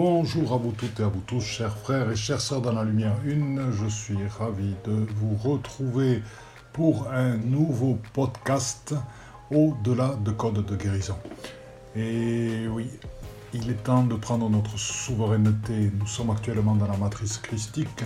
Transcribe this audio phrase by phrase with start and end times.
[0.00, 2.84] Bonjour à vous toutes et à vous tous, chers frères et chères sœurs dans la
[2.84, 3.72] lumière une.
[3.72, 6.22] Je suis ravi de vous retrouver
[6.72, 8.94] pour un nouveau podcast
[9.50, 11.16] au-delà de Code de guérison.
[11.96, 12.88] Et oui,
[13.52, 15.90] il est temps de prendre notre souveraineté.
[15.98, 18.04] Nous sommes actuellement dans la matrice christique.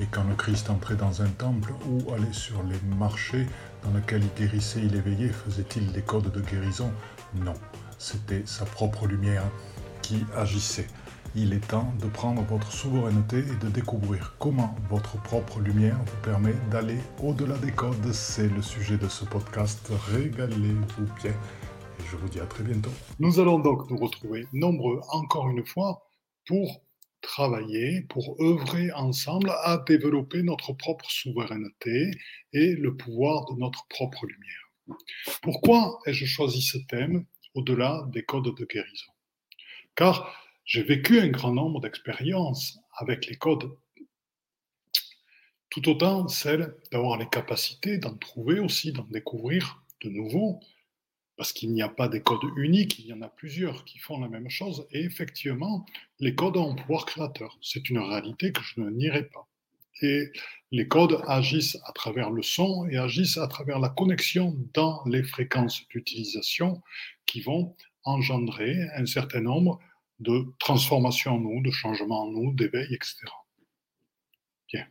[0.00, 3.48] Et quand le Christ entrait dans un temple ou allait sur les marchés
[3.82, 6.92] dans lesquels il guérissait, il éveillait, faisait-il des codes de guérison?
[7.34, 7.54] Non,
[7.98, 9.42] c'était sa propre lumière
[10.00, 10.86] qui agissait.
[11.36, 16.22] Il est temps de prendre votre souveraineté et de découvrir comment votre propre lumière vous
[16.22, 18.12] permet d'aller au-delà des codes.
[18.12, 19.90] C'est le sujet de ce podcast.
[20.12, 22.92] Régalez-vous bien et je vous dis à très bientôt.
[23.18, 26.06] Nous allons donc nous retrouver nombreux encore une fois
[26.46, 26.84] pour
[27.20, 32.12] travailler, pour œuvrer ensemble à développer notre propre souveraineté
[32.52, 34.98] et le pouvoir de notre propre lumière.
[35.42, 39.10] Pourquoi ai-je choisi ce thème au-delà des codes de guérison?
[39.96, 43.70] Car j'ai vécu un grand nombre d'expériences avec les codes,
[45.70, 50.60] tout autant celle d'avoir les capacités d'en trouver aussi, d'en découvrir de nouveaux,
[51.36, 54.20] parce qu'il n'y a pas des codes uniques, il y en a plusieurs qui font
[54.20, 55.84] la même chose, et effectivement,
[56.20, 57.58] les codes ont un pouvoir créateur.
[57.60, 59.48] C'est une réalité que je ne nierai pas.
[60.00, 60.30] Et
[60.70, 65.22] les codes agissent à travers le son et agissent à travers la connexion dans les
[65.22, 66.82] fréquences d'utilisation
[67.26, 69.78] qui vont engendrer un certain nombre
[70.20, 73.16] de transformation en nous, de changement en nous, d'éveil, etc.
[74.72, 74.86] Bien.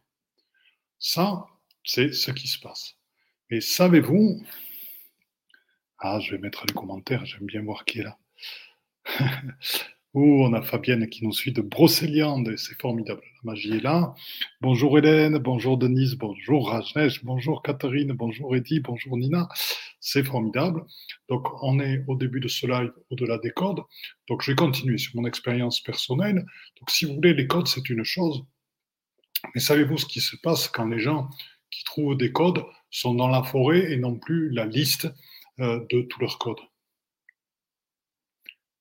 [0.99, 1.45] Ça,
[1.83, 2.95] c'est ce qui se passe.
[3.49, 4.43] Et savez-vous,
[5.99, 8.17] ah, je vais mettre les commentaires, j'aime bien voir qui est là.
[10.15, 13.23] Oh, on a Fabienne qui nous suit de Brocéliande, c'est formidable.
[13.43, 14.13] La magie est là.
[14.61, 19.49] Bonjour Hélène, bonjour Denise, bonjour Rajnesh, bonjour Catherine, bonjour Eddy, bonjour Nina.
[20.05, 20.83] C'est formidable.
[21.29, 23.79] Donc, on est au début de ce live au-delà des codes.
[24.27, 26.45] Donc, je vais continuer sur mon expérience personnelle.
[26.79, 28.43] Donc, si vous voulez, les codes, c'est une chose.
[29.55, 31.29] Mais savez-vous ce qui se passe quand les gens
[31.71, 35.07] qui trouvent des codes sont dans la forêt et non plus la liste
[35.59, 36.59] euh, de tous leurs codes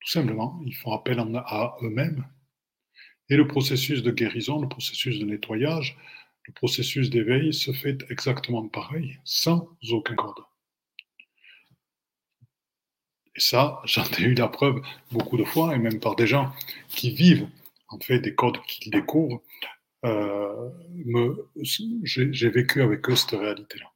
[0.03, 2.27] tout simplement, ils font appel à eux-mêmes.
[3.29, 5.97] Et le processus de guérison, le processus de nettoyage,
[6.45, 10.43] le processus d'éveil se fait exactement pareil, sans aucun code.
[13.35, 16.51] Et ça, j'en ai eu la preuve beaucoup de fois, et même par des gens
[16.89, 17.47] qui vivent
[17.89, 19.41] en fait des codes qu'ils découvrent.
[20.05, 20.69] Euh,
[21.63, 23.93] j'ai vécu avec eux cette réalité-là.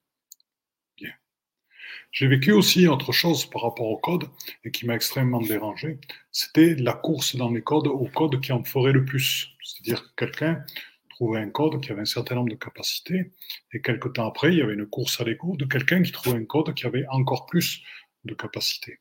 [2.11, 4.25] J'ai vécu aussi autre chose par rapport au code
[4.63, 5.99] et qui m'a extrêmement dérangé.
[6.31, 9.49] C'était la course dans les codes au code qui en ferait le plus.
[9.61, 10.63] C'est-à-dire que quelqu'un
[11.09, 13.33] trouvait un code qui avait un certain nombre de capacités
[13.73, 16.37] et quelques temps après, il y avait une course à l'écho de quelqu'un qui trouvait
[16.37, 17.83] un code qui avait encore plus
[18.23, 18.99] de capacités.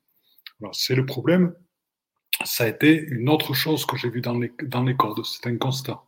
[0.72, 1.54] C'est le problème.
[2.44, 5.24] Ça a été une autre chose que j'ai vu dans les, dans les codes.
[5.24, 6.02] C'est un constat.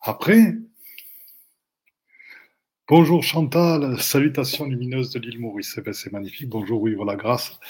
[0.00, 0.54] Après,
[2.90, 5.74] Bonjour Chantal, salutations lumineuses de l'île Maurice.
[5.76, 6.48] Eh ben, c'est magnifique.
[6.48, 7.60] Bonjour oui, voilà, grâce.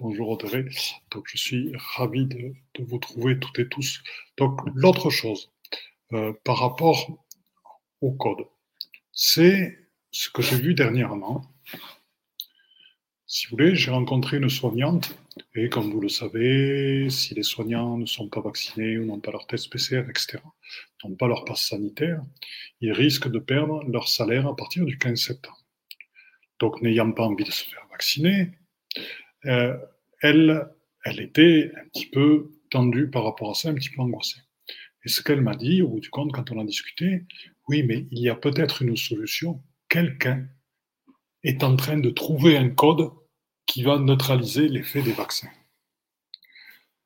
[0.00, 0.66] Bonjour Audrey.
[0.70, 4.00] Je suis ravi de, vous trouver toutes et tous.
[4.36, 5.50] Donc l'autre chose
[6.12, 7.18] euh, par rapport
[8.00, 8.46] au code,
[9.10, 9.76] c'est
[10.12, 11.42] ce que j'ai vu dernièrement.
[13.30, 15.14] Si vous voulez, j'ai rencontré une soignante,
[15.54, 19.30] et comme vous le savez, si les soignants ne sont pas vaccinés ou n'ont pas
[19.30, 20.38] leur test PCR, etc.,
[21.04, 22.22] n'ont pas leur passe sanitaire,
[22.80, 25.62] ils risquent de perdre leur salaire à partir du 15 septembre.
[26.58, 28.52] Donc, n'ayant pas envie de se faire vacciner,
[29.44, 29.76] euh,
[30.22, 30.66] elle,
[31.04, 34.40] elle était un petit peu tendue par rapport à ça, un petit peu angoissée.
[35.04, 37.26] Et ce qu'elle m'a dit, au bout du compte, quand on a discuté,
[37.68, 39.62] oui, mais il y a peut-être une solution.
[39.90, 40.48] Quelqu'un
[41.44, 43.10] est en train de trouver un code
[43.66, 45.50] qui va neutraliser l'effet des vaccins.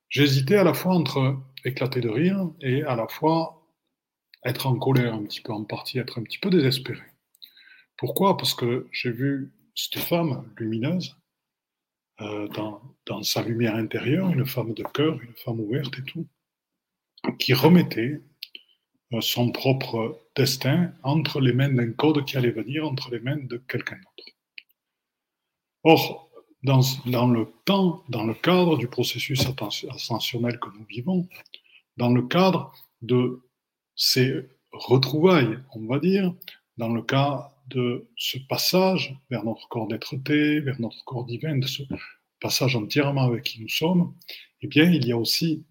[0.08, 3.66] J'hésitais à la fois entre éclater de rire et à la fois
[4.44, 7.02] être en colère un petit peu, en partie être un petit peu désespéré.
[7.96, 8.36] Pourquoi?
[8.36, 11.16] Parce que j'ai vu cette femme lumineuse
[12.20, 16.26] euh, dans, dans, sa lumière intérieure, une femme de cœur, une femme ouverte et tout,
[17.38, 18.20] qui remettait
[19.20, 23.56] son propre destin entre les mains d'un code qui allait venir entre les mains de
[23.56, 24.32] quelqu'un d'autre.
[25.84, 26.30] Or,
[26.62, 29.44] dans, dans, le temps, dans le cadre du processus
[29.90, 31.28] ascensionnel que nous vivons,
[31.96, 32.72] dans le cadre
[33.02, 33.42] de
[33.96, 36.32] ces retrouvailles, on va dire,
[36.76, 41.66] dans le cas de ce passage vers notre corps d'être-té, vers notre corps divin, de
[41.66, 41.82] ce
[42.40, 44.14] passage entièrement avec qui nous sommes,
[44.62, 45.64] eh bien, il y a aussi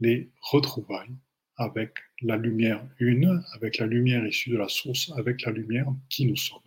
[0.00, 1.16] les retrouvailles
[1.56, 1.92] avec
[2.22, 6.36] la lumière une, avec la lumière issue de la source, avec la lumière qui nous
[6.36, 6.60] sommes.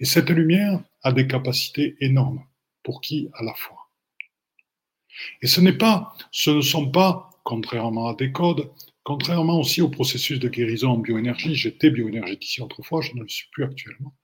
[0.00, 2.44] Et cette lumière a des capacités énormes
[2.82, 3.88] pour qui à la fois.
[5.42, 8.70] Et ce n'est pas, ce ne sont pas contrairement à des codes,
[9.02, 13.48] contrairement aussi au processus de guérison en bioénergie, j'étais bioénergéticien autrefois, je ne le suis
[13.50, 14.14] plus actuellement.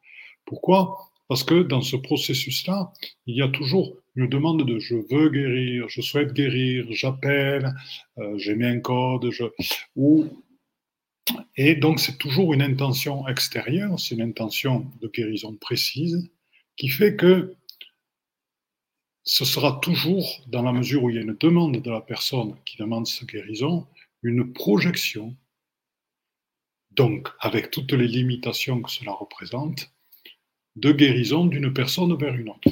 [0.44, 1.10] Pourquoi?
[1.28, 2.92] Parce que dans ce processus-là,
[3.26, 7.72] il y a toujours une demande de je veux guérir, je souhaite guérir, j'appelle,
[8.18, 9.30] euh, j'ai mis un code,
[9.94, 10.26] ou
[11.56, 16.30] et donc, c'est toujours une intention extérieure, c'est une intention de guérison précise
[16.76, 17.54] qui fait que
[19.24, 22.56] ce sera toujours, dans la mesure où il y a une demande de la personne
[22.64, 23.86] qui demande cette guérison,
[24.22, 25.36] une projection,
[26.92, 29.92] donc avec toutes les limitations que cela représente,
[30.76, 32.70] de guérison d'une personne vers une autre.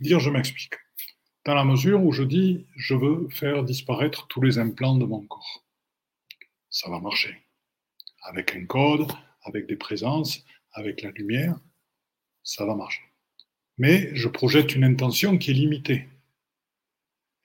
[0.00, 0.74] Dire, je m'explique.
[1.44, 5.24] Dans la mesure où je dis, je veux faire disparaître tous les implants de mon
[5.26, 5.66] corps
[6.76, 7.34] ça va marcher.
[8.22, 9.10] Avec un code,
[9.44, 11.58] avec des présences, avec la lumière,
[12.42, 13.02] ça va marcher.
[13.78, 16.06] Mais je projette une intention qui est limitée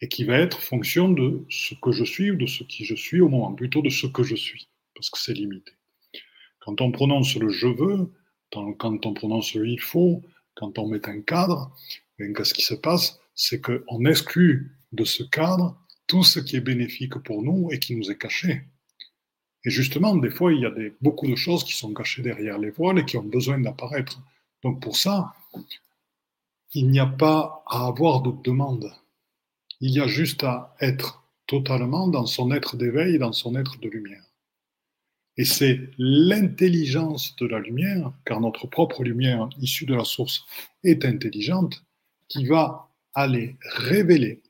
[0.01, 2.95] et qui va être fonction de ce que je suis ou de ce qui je
[2.95, 5.71] suis au moment, plutôt de ce que je suis, parce que c'est limité.
[6.59, 8.11] Quand on prononce le je veux,
[8.51, 10.23] quand on prononce le il faut,
[10.55, 11.73] quand on met un cadre,
[12.35, 15.77] qu'est-ce qui se passe C'est qu'on exclut de ce cadre
[16.07, 18.63] tout ce qui est bénéfique pour nous et qui nous est caché.
[19.63, 22.71] Et justement, des fois, il y a beaucoup de choses qui sont cachées derrière les
[22.71, 24.21] voiles et qui ont besoin d'apparaître.
[24.63, 25.33] Donc pour ça,
[26.73, 28.91] il n'y a pas à avoir de demande.
[29.79, 33.89] Il y a juste à être totalement dans son être d'éveil, dans son être de
[33.89, 34.23] lumière.
[35.37, 40.45] Et c'est l'intelligence de la lumière, car notre propre lumière issue de la source
[40.83, 41.83] est intelligente,
[42.31, 44.41] qui va aller révéler,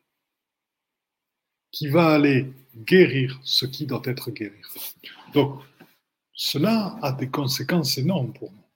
[1.71, 4.61] qui va aller guérir ce qui doit être guéri.
[5.33, 5.63] Donc,
[6.31, 8.67] cela a des conséquences énormes pour nous.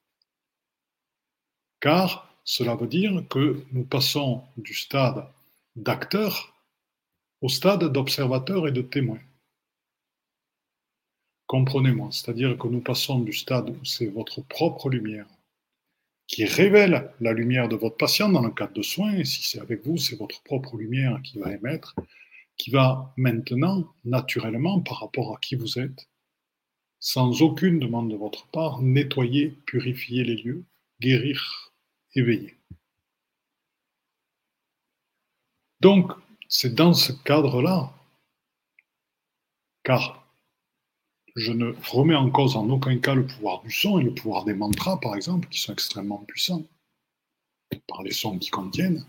[1.80, 5.28] Car cela veut dire que nous passons du stade
[5.76, 6.56] d'acteur
[7.42, 9.20] au stade d'observateur et de témoin.
[11.46, 15.28] Comprenez-moi, c'est-à-dire que nous passons du stade où c'est votre propre lumière
[16.28, 19.60] qui révèle la lumière de votre patient dans le cadre de soins, et si c'est
[19.60, 21.96] avec vous, c'est votre propre lumière qui va émettre,
[22.58, 26.08] qui va maintenant, naturellement, par rapport à qui vous êtes,
[27.00, 30.64] sans aucune demande de votre part, nettoyer, purifier les lieux,
[31.00, 31.74] guérir,
[32.16, 32.56] éveiller.
[35.82, 36.12] Donc,
[36.48, 37.94] c'est dans ce cadre-là,
[39.84, 40.25] car
[41.36, 44.46] je ne remets en cause en aucun cas le pouvoir du son et le pouvoir
[44.46, 46.64] des mantras, par exemple, qui sont extrêmement puissants,
[47.88, 49.06] par les sons qui contiennent,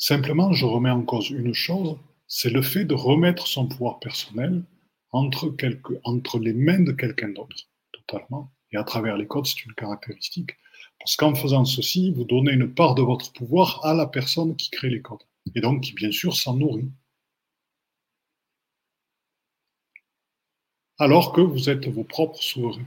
[0.00, 1.96] Simplement, je remets en cause une chose,
[2.28, 4.62] c'est le fait de remettre son pouvoir personnel
[5.10, 5.52] entre,
[6.04, 7.56] entre les mains de quelqu'un d'autre,
[7.92, 8.52] totalement.
[8.70, 10.52] Et à travers les codes, c'est une caractéristique.
[11.00, 14.70] Parce qu'en faisant ceci, vous donnez une part de votre pouvoir à la personne qui
[14.70, 15.24] crée les codes.
[15.56, 16.90] Et donc qui, bien sûr, s'en nourrit.
[21.00, 22.84] Alors que vous êtes vos propres souverains.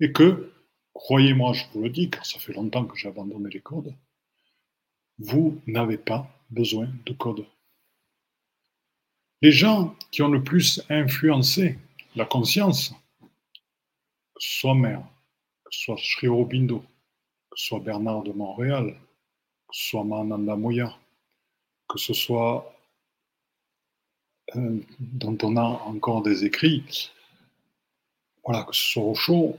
[0.00, 0.52] Et que,
[0.92, 3.94] croyez-moi, je vous le dis, car ça fait longtemps que j'ai abandonné les codes,
[5.18, 7.46] vous n'avez pas besoin de code.
[9.40, 11.78] Les gens qui ont le plus influencé
[12.16, 15.06] la conscience, que ce soit Mère,
[15.64, 16.80] que ce soit Sri Aurobindo,
[17.50, 18.98] que ce soit Bernard de Montréal,
[19.68, 20.96] que ce soit Mananda Moya,
[21.88, 22.74] que ce soit
[24.54, 26.84] dont on a encore des écrits,
[28.44, 29.58] voilà, que ce soit Rochaud,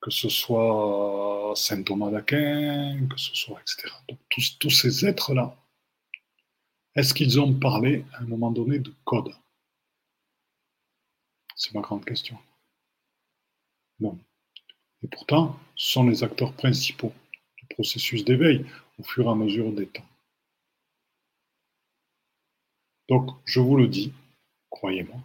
[0.00, 3.92] que ce soit Saint Thomas d'Aquin, que ce soit, etc.
[4.08, 5.56] Donc, tous, tous ces êtres-là
[6.96, 9.32] est-ce qu'ils ont parlé à un moment donné de code?
[11.54, 12.36] C'est ma grande question.
[14.00, 14.18] Non.
[15.02, 17.12] Et pourtant, ce sont les acteurs principaux
[17.58, 18.66] du processus d'éveil
[18.98, 20.06] au fur et à mesure des temps.
[23.08, 24.12] Donc, je vous le dis,
[24.68, 25.20] croyez-moi,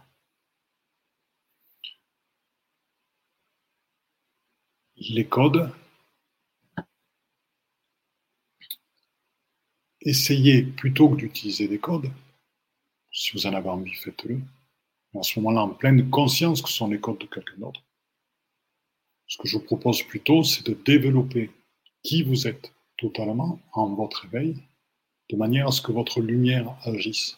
[4.96, 5.72] les codes
[10.06, 12.10] essayez plutôt que d'utiliser des codes,
[13.10, 14.40] si vous en avez envie, faites-le.
[15.14, 17.82] En ce moment-là, en pleine conscience que ce sont les codes de quelqu'un d'autre.
[19.26, 21.50] Ce que je vous propose plutôt, c'est de développer
[22.04, 24.56] qui vous êtes totalement en votre éveil,
[25.30, 27.36] de manière à ce que votre lumière agisse.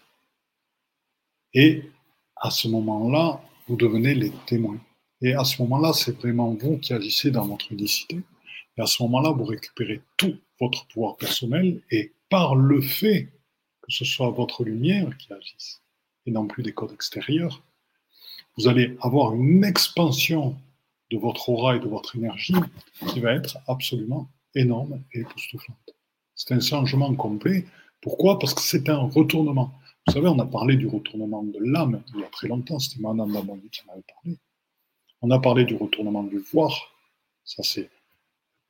[1.55, 1.85] Et
[2.37, 4.79] à ce moment-là, vous devenez les témoins.
[5.22, 8.20] Et à ce moment-là, c'est vraiment vous qui agissez dans votre unicité.
[8.76, 13.32] Et à ce moment-là, vous récupérez tout votre pouvoir personnel et par le fait
[13.82, 15.82] que ce soit votre lumière qui agisse
[16.26, 17.62] et non plus des codes extérieurs,
[18.56, 20.56] vous allez avoir une expansion
[21.10, 22.54] de votre aura et de votre énergie
[23.08, 25.94] qui va être absolument énorme et époustouflante.
[26.34, 27.64] C'est un changement complet.
[28.02, 28.38] Pourquoi?
[28.38, 29.72] Parce que c'est un retournement.
[30.06, 33.00] Vous savez, on a parlé du retournement de l'âme il y a très longtemps, c'était
[33.00, 34.38] Madame Damondi qui en avait parlé.
[35.20, 36.94] On a parlé du retournement du voir,
[37.44, 37.90] ça c'est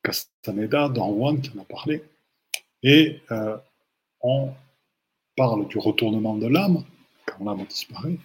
[0.03, 2.03] Castaneda, Don Juan qui en a parlé.
[2.81, 3.57] Et euh,
[4.21, 4.51] on
[5.35, 6.83] parle du retournement de l'âme,
[7.25, 8.17] quand l'âme disparaît.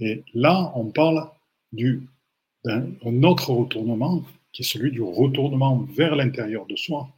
[0.00, 1.30] Et là, on parle
[1.72, 7.08] d'un autre retournement, qui est celui du retournement vers l'intérieur de soi,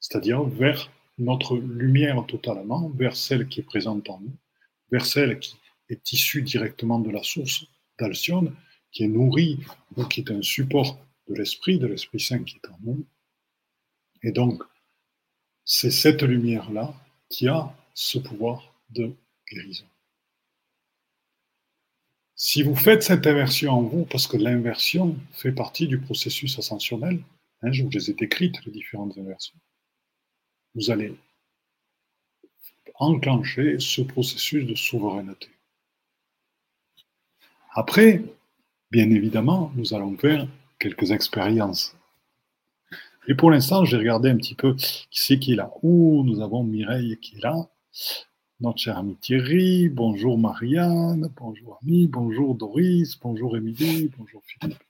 [0.00, 4.32] c'est-à-dire vers notre lumière totalement, vers celle qui est présente en nous,
[4.90, 5.56] vers celle qui
[5.88, 7.66] est issue directement de la source
[7.98, 8.54] d'Alcyone,
[8.92, 9.60] qui est nourrie
[9.96, 13.06] ou qui est un support de l'Esprit, de l'Esprit Saint qui est en nous.
[14.22, 14.62] Et donc,
[15.64, 16.94] c'est cette lumière-là
[17.28, 19.12] qui a ce pouvoir de
[19.50, 19.86] guérison.
[22.34, 27.22] Si vous faites cette inversion en vous, parce que l'inversion fait partie du processus ascensionnel,
[27.62, 29.58] hein, je vous les ai décrites, les différentes inversions,
[30.74, 31.14] vous allez
[32.94, 35.48] enclencher ce processus de souveraineté.
[37.74, 38.22] Après,
[38.90, 40.46] bien évidemment, nous allons faire
[40.78, 41.96] quelques expériences.
[43.28, 45.70] Et pour l'instant, j'ai regardé un petit peu qui c'est qui est là.
[45.82, 47.68] Ouh, nous avons Mireille qui est là,
[48.60, 54.82] notre cher ami Thierry, bonjour Marianne, bonjour ami, bonjour Doris, bonjour Émilie, bonjour Philippe.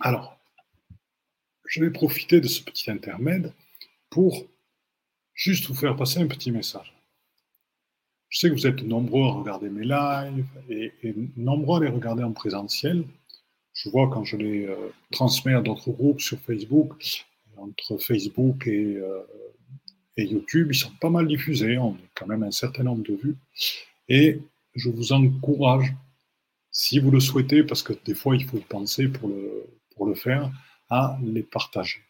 [0.00, 0.38] Alors,
[1.66, 3.52] je vais profiter de ce petit intermède
[4.08, 4.46] pour
[5.34, 6.95] juste vous faire passer un petit message.
[8.28, 10.92] Je sais que vous êtes nombreux à regarder mes lives et,
[11.36, 13.04] nombreux à les regarder en présentiel.
[13.72, 14.74] Je vois quand je les euh,
[15.10, 16.94] transmets à d'autres groupes sur Facebook,
[17.56, 19.22] entre Facebook et, euh,
[20.18, 23.36] YouTube, ils sont pas mal diffusés, on a quand même un certain nombre de vues.
[24.08, 24.40] Et
[24.74, 25.92] je vous encourage,
[26.70, 30.14] si vous le souhaitez, parce que des fois il faut penser pour le, pour le
[30.14, 30.50] faire,
[30.88, 32.00] à les partager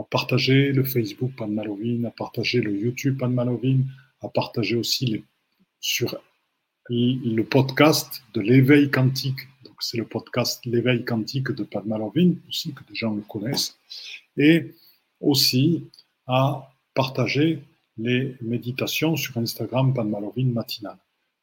[0.00, 3.86] à partager le Facebook Pan Malovine, à partager le YouTube Pan Malovine,
[4.22, 5.24] à partager aussi les,
[5.80, 6.16] sur
[6.88, 9.40] le podcast de l'éveil quantique.
[9.64, 13.78] Donc c'est le podcast L'éveil quantique de Pan Malovine, aussi que des gens le connaissent.
[14.36, 14.74] Et
[15.20, 15.86] aussi
[16.26, 17.62] à partager
[17.96, 20.98] les méditations sur Instagram Pan Malovine matinale.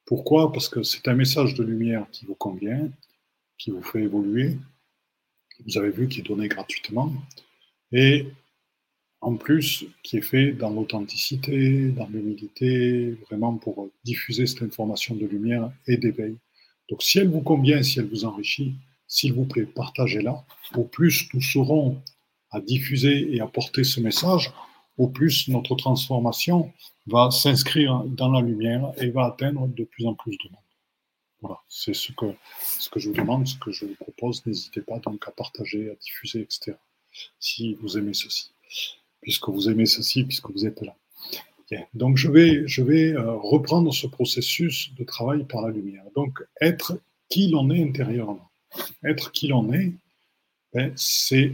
[0.06, 0.52] Pourquoi?
[0.52, 2.90] Parce que c'est un message de lumière qui vous convient,
[3.58, 4.58] qui vous fait évoluer.
[5.66, 7.12] Vous avez vu qui est donné gratuitement.
[7.92, 8.28] Et
[9.22, 15.26] en plus, qui est fait dans l'authenticité, dans l'humilité, vraiment pour diffuser cette information de
[15.26, 16.38] lumière et d'éveil.
[16.90, 18.76] Donc si elle vous convient, si elle vous enrichit,
[19.08, 20.46] s'il vous plaît, partagez-la.
[20.76, 22.02] Au plus nous serons
[22.52, 24.52] à diffuser et à porter ce message,
[24.98, 26.72] au plus notre transformation
[27.08, 30.62] va s'inscrire dans la lumière et va atteindre de plus en plus de monde.
[31.42, 32.26] Voilà, c'est ce que,
[32.80, 34.46] ce que je vous demande, ce que je vous propose.
[34.46, 36.74] N'hésitez pas donc à partager, à diffuser, etc.
[37.40, 38.52] Si vous aimez ceci
[39.28, 40.96] puisque vous aimez ceci, puisque vous êtes là.
[41.94, 46.06] Donc je vais, je vais euh, reprendre ce processus de travail par la lumière.
[46.16, 48.50] Donc être qui l'on est intérieurement.
[49.04, 49.92] Être qui l'on est,
[50.74, 51.54] ben, c'est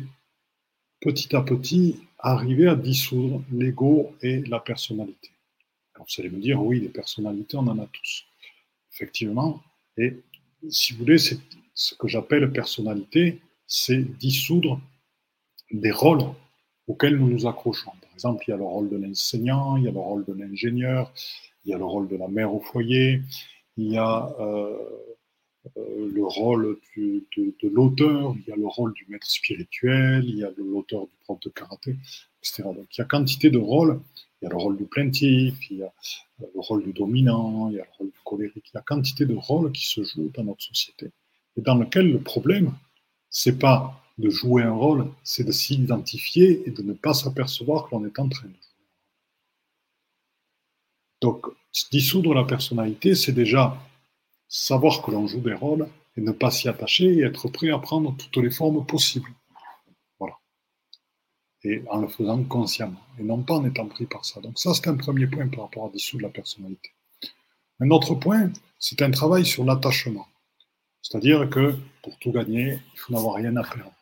[1.02, 5.32] petit à petit arriver à dissoudre l'ego et la personnalité.
[5.98, 8.24] Vous allez me dire, oui, les personnalités, on en a tous.
[8.94, 9.64] Effectivement.
[9.98, 10.20] Et
[10.70, 14.80] si vous voulez, ce que j'appelle personnalité, c'est dissoudre
[15.72, 16.36] des rôles
[16.88, 17.92] auxquels nous nous accrochons.
[18.02, 20.34] Par exemple, il y a le rôle de l'enseignant, il y a le rôle de
[20.34, 21.14] l'ingénieur,
[21.66, 23.22] il y a le rôle de la mère au foyer,
[23.78, 24.78] il y a euh,
[25.78, 30.44] euh, le rôle de, l'auteur, il y a le rôle du maître spirituel, il y
[30.44, 31.96] a l'auteur du prof de karaté,
[32.40, 32.64] etc.
[32.64, 34.02] Donc il y a quantité de rôles.
[34.42, 35.94] Il y a le rôle du plaintif, il y a
[36.42, 38.70] euh, le rôle du dominant, il y a le rôle du colérique.
[38.74, 41.12] Il y a quantité de rôles qui se jouent dans notre société
[41.56, 42.74] et dans lequel le problème,
[43.30, 47.96] c'est pas de jouer un rôle, c'est de s'identifier et de ne pas s'apercevoir que
[47.96, 48.64] l'on est en train de jouer.
[51.22, 51.46] Donc,
[51.92, 53.78] dissoudre la personnalité, c'est déjà
[54.48, 57.80] savoir que l'on joue des rôles et ne pas s'y attacher et être prêt à
[57.80, 59.32] prendre toutes les formes possibles.
[60.20, 60.36] Voilà.
[61.64, 64.42] Et en le faisant consciemment, et non pas en étant pris par ça.
[64.42, 66.92] Donc ça, c'est un premier point par rapport à dissoudre la personnalité.
[67.80, 70.28] Un autre point, c'est un travail sur l'attachement.
[71.02, 73.94] C'est-à-dire que pour tout gagner, il faut n'avoir rien à perdre.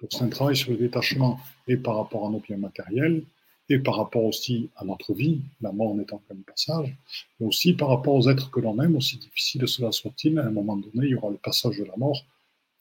[0.00, 3.22] Donc c'est un travail sur le détachement et par rapport à nos biens matériels,
[3.68, 6.94] et par rapport aussi à notre vie, la mort n'étant qu'un passage,
[7.40, 10.50] mais aussi par rapport aux êtres que l'on aime, aussi difficile cela soit-il, à un
[10.50, 12.24] moment donné, il y aura le passage de la mort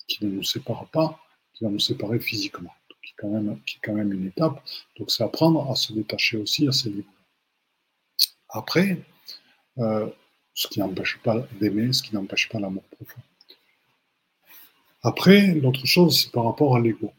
[0.07, 1.19] qui ne nous sépare pas,
[1.53, 4.62] qui va nous séparer physiquement, qui, est quand même, qui est quand même une étape.
[5.00, 7.10] Donc c'est apprendre à se détacher aussi à ces niveaux.
[8.50, 9.00] Après,
[9.79, 10.07] euh,
[10.53, 13.22] ce qui n'empêche pas d'aimer, ce qui n'empêche pas l'amour profond.
[15.07, 17.12] Après, l'autre chose, c'est par rapport à l'ego.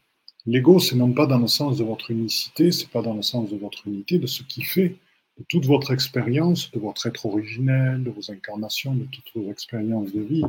[0.44, 3.48] L'ego, c'est non pas dans le sens de votre unicité, c'est pas dans le sens
[3.48, 4.96] de votre unité, de ce qui fait
[5.38, 10.12] de toute votre expérience, de votre être originel, de vos incarnations, de toutes vos expériences
[10.12, 10.42] de vie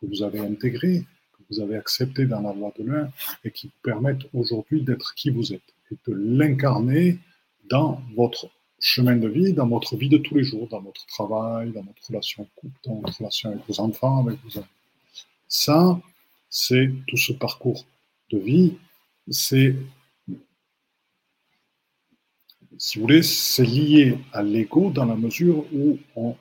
[0.00, 3.08] que vous avez intégrées, que vous avez acceptées dans la loi de l'un
[3.44, 7.20] et qui vous permettent aujourd'hui d'être qui vous êtes et de l'incarner
[7.68, 11.70] dans votre chemin de vie, dans votre vie de tous les jours, dans votre travail,
[11.70, 14.66] dans votre relation couple, dans votre relation avec vos enfants, avec vos amis.
[15.46, 16.00] Ça,
[16.50, 17.86] c'est tout ce parcours
[18.30, 18.76] de vie,
[19.28, 19.76] c'est,
[22.78, 26.36] si vous voulez, c'est lié à l'ego dans la mesure où on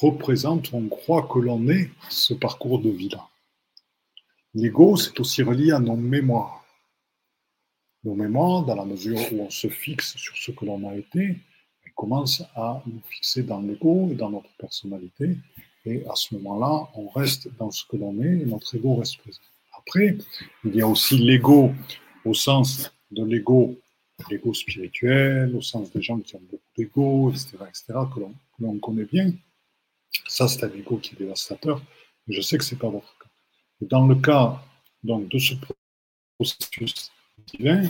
[0.00, 3.28] représente, on croit que l'on est ce parcours de vie-là.
[4.54, 6.64] L'ego, c'est aussi relié à nos mémoires.
[8.04, 11.36] Nos mémoires, dans la mesure où on se fixe sur ce que l'on a été,
[11.98, 15.36] commence à nous fixer dans l'ego et dans notre personnalité.
[15.88, 19.16] Et à ce moment-là, on reste dans ce que l'on est et notre ego reste
[19.18, 19.40] présent.
[19.78, 20.18] Après,
[20.64, 21.72] il y a aussi l'ego
[22.26, 23.74] au sens de l'ego,
[24.30, 28.20] l'ego spirituel, au sens des gens qui ont beaucoup d'ego, etc., etc., que
[28.62, 29.32] l'on connaît bien.
[30.26, 31.80] Ça, c'est un ego qui est dévastateur.
[32.26, 33.30] Mais je sais que ce n'est pas votre cas.
[33.80, 34.62] Et dans le cas
[35.02, 35.54] donc, de ce
[36.36, 37.10] processus
[37.46, 37.88] divin,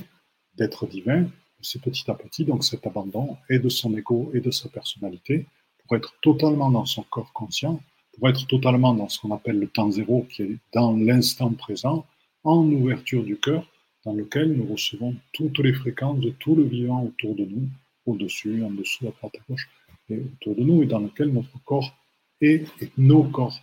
[0.55, 1.29] d'être divin,
[1.61, 5.47] c'est petit à petit, donc cet abandon et de son ego et de sa personnalité,
[5.89, 7.81] pour être totalement dans son corps conscient,
[8.19, 12.05] pour être totalement dans ce qu'on appelle le temps zéro, qui est dans l'instant présent,
[12.45, 13.67] en ouverture du cœur,
[14.05, 17.69] dans lequel nous recevons toutes les fréquences de tout le vivant autour de nous,
[18.07, 19.69] au-dessus, en dessous, à droite, à gauche,
[20.11, 21.93] et autour de nous, et dans lequel notre corps
[22.41, 23.59] et, et nos corps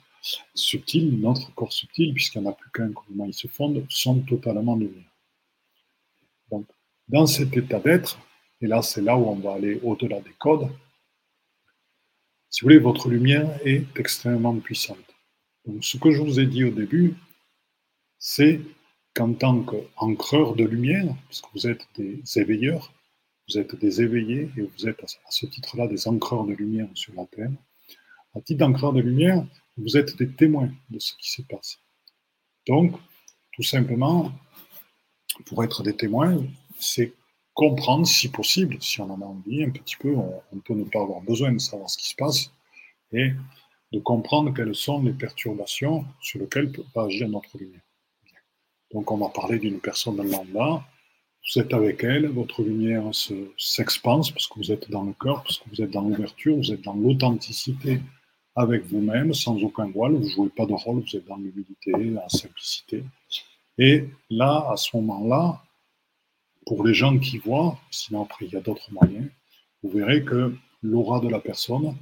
[0.54, 4.20] subtils, notre corps subtil, puisqu'il n'y en a plus qu'un, comment ils se fondent, sont
[4.22, 5.12] totalement lumière.
[6.52, 6.66] Donc,
[7.08, 8.20] dans cet état d'être,
[8.62, 10.70] et là c'est là où on va aller au-delà des codes,
[12.56, 15.14] si vous voulez, votre lumière est extrêmement puissante.
[15.66, 17.16] Donc ce que je vous ai dit au début,
[18.18, 18.62] c'est
[19.14, 22.94] qu'en tant qu'encreur de lumière, parce que vous êtes des éveilleurs,
[23.50, 27.14] vous êtes des éveillés et vous êtes à ce titre-là des encreurs de lumière sur
[27.16, 27.52] la Terre,
[28.34, 29.46] à titre d'encreur de lumière,
[29.76, 31.80] vous êtes des témoins de ce qui se passe.
[32.68, 32.96] Donc,
[33.52, 34.32] tout simplement,
[35.48, 36.42] pour être des témoins,
[36.80, 37.12] c'est
[37.56, 41.02] comprendre, si possible, si on en a envie un petit peu, on, peut ne pas
[41.02, 42.52] avoir besoin de savoir ce qui se passe,
[43.12, 43.32] et
[43.92, 47.82] de comprendre quelles sont les perturbations sur lesquelles peut agir notre lumière.
[48.94, 50.84] Donc on va parler d'une personne lambda,
[51.54, 53.04] vous êtes avec elle, votre lumière
[53.58, 56.72] s'expanse parce que vous êtes dans le cœur, parce que vous êtes dans l'ouverture, vous
[56.74, 58.02] êtes dans l'authenticité
[58.56, 61.92] avec vous-même, sans aucun voile, vous ne jouez pas de rôle, vous êtes dans l'humilité,
[61.92, 63.04] la simplicité.
[63.78, 65.62] Et là, à ce moment-là,
[66.66, 69.28] pour les gens qui voient, sinon après il y a d'autres moyens,
[69.84, 71.96] vous verrez que l'aura de la personne,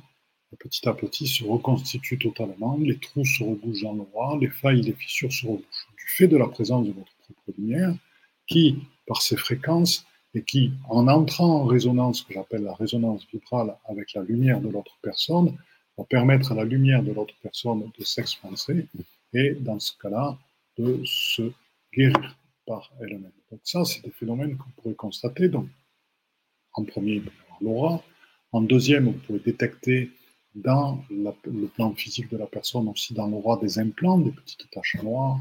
[0.59, 4.93] petit à petit, se reconstitue totalement, les trous se rebougent dans l'aura, les failles, les
[4.93, 5.87] fissures se rebougent.
[5.97, 7.95] Du fait de la présence de votre propre lumière,
[8.47, 13.25] qui, par ses fréquences, et qui, en entrant en résonance, ce que j'appelle la résonance
[13.31, 15.57] vibrale avec la lumière de l'autre personne,
[15.97, 18.87] va permettre à la lumière de l'autre personne de s'expanser
[19.33, 20.37] et, dans ce cas-là,
[20.77, 21.51] de se
[21.95, 23.31] guérir par elle-même.
[23.51, 25.49] Donc ça, c'est des phénomènes que vous pourrez constater.
[25.49, 25.67] Donc,
[26.73, 28.03] en premier, avoir l'aura.
[28.51, 30.11] En deuxième, vous pouvez détecter
[30.55, 34.97] dans le plan physique de la personne, aussi dans l'aura, des implants, des petites taches
[35.01, 35.39] noires.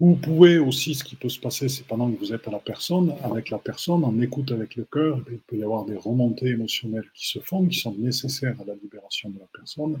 [0.00, 2.60] Vous pouvez aussi, ce qui peut se passer, c'est pendant que vous êtes à la
[2.60, 6.50] personne, avec la personne, en écoute avec le cœur, il peut y avoir des remontées
[6.50, 10.00] émotionnelles qui se font, qui sont nécessaires à la libération de la personne.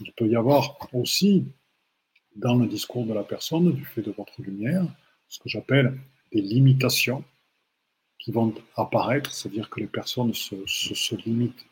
[0.00, 1.46] Il peut y avoir aussi
[2.36, 4.86] dans le discours de la personne, du fait de votre lumière,
[5.28, 5.98] ce que j'appelle
[6.32, 7.24] des limitations
[8.18, 11.66] qui vont apparaître, c'est-à-dire que les personnes se, limitent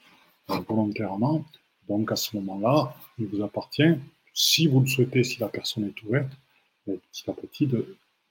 [0.48, 1.44] volontairement.
[1.88, 3.94] Donc à ce moment-là, il vous appartient,
[4.34, 6.32] si vous le souhaitez, si la personne est ouverte,
[6.84, 7.68] petit à petit,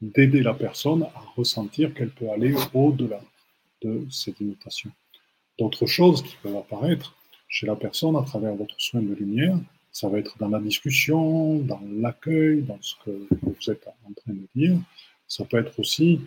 [0.01, 3.21] d'aider la personne à ressentir qu'elle peut aller au-delà
[3.81, 4.91] de ces limitations.
[5.57, 7.15] D'autres choses qui peuvent apparaître
[7.47, 9.57] chez la personne à travers votre soin de lumière,
[9.91, 14.33] ça va être dans la discussion, dans l'accueil, dans ce que vous êtes en train
[14.33, 14.77] de dire.
[15.27, 16.21] Ça peut être aussi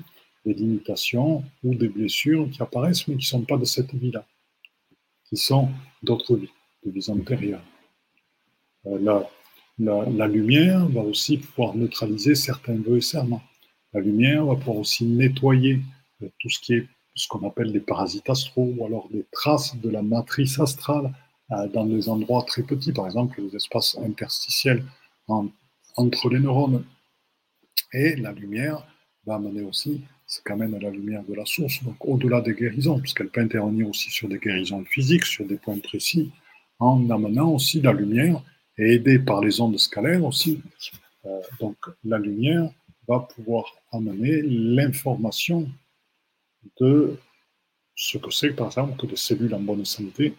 [0.44, 4.26] des limitations ou des blessures qui apparaissent, mais qui ne sont pas de cette vie-là,
[5.28, 5.68] qui sont
[6.02, 6.52] d'autres vies,
[6.84, 7.62] de vies antérieures.
[8.86, 9.24] Euh,
[9.78, 13.42] la, lumière va aussi pouvoir neutraliser certains vœux et serments.
[13.92, 15.80] La lumière va pouvoir aussi nettoyer
[16.22, 19.76] euh, tout ce qui est ce qu'on appelle des parasites astraux ou alors des traces
[19.76, 21.12] de la matrice astrale
[21.72, 24.84] dans des endroits très petits, par exemple les espaces interstitiels
[25.96, 26.84] entre les neurones.
[27.92, 28.86] Et la lumière
[29.26, 33.28] va amener aussi ce qu'amène la lumière de la source, donc au-delà des guérisons, puisqu'elle
[33.28, 36.32] peut intervenir aussi sur des guérisons physiques, sur des points précis,
[36.78, 38.42] en amenant aussi la lumière
[38.78, 40.62] et aidée par les ondes scalaires aussi.
[41.26, 42.70] Euh, donc la lumière
[43.06, 45.68] va pouvoir amener l'information
[46.80, 47.16] de
[47.94, 50.34] ce que c'est, par exemple, que des cellules en bonne santé,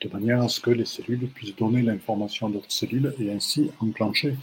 [0.00, 3.70] de manière à ce que les cellules puissent donner l'information à d'autres cellules et ainsi
[3.80, 4.36] enclencher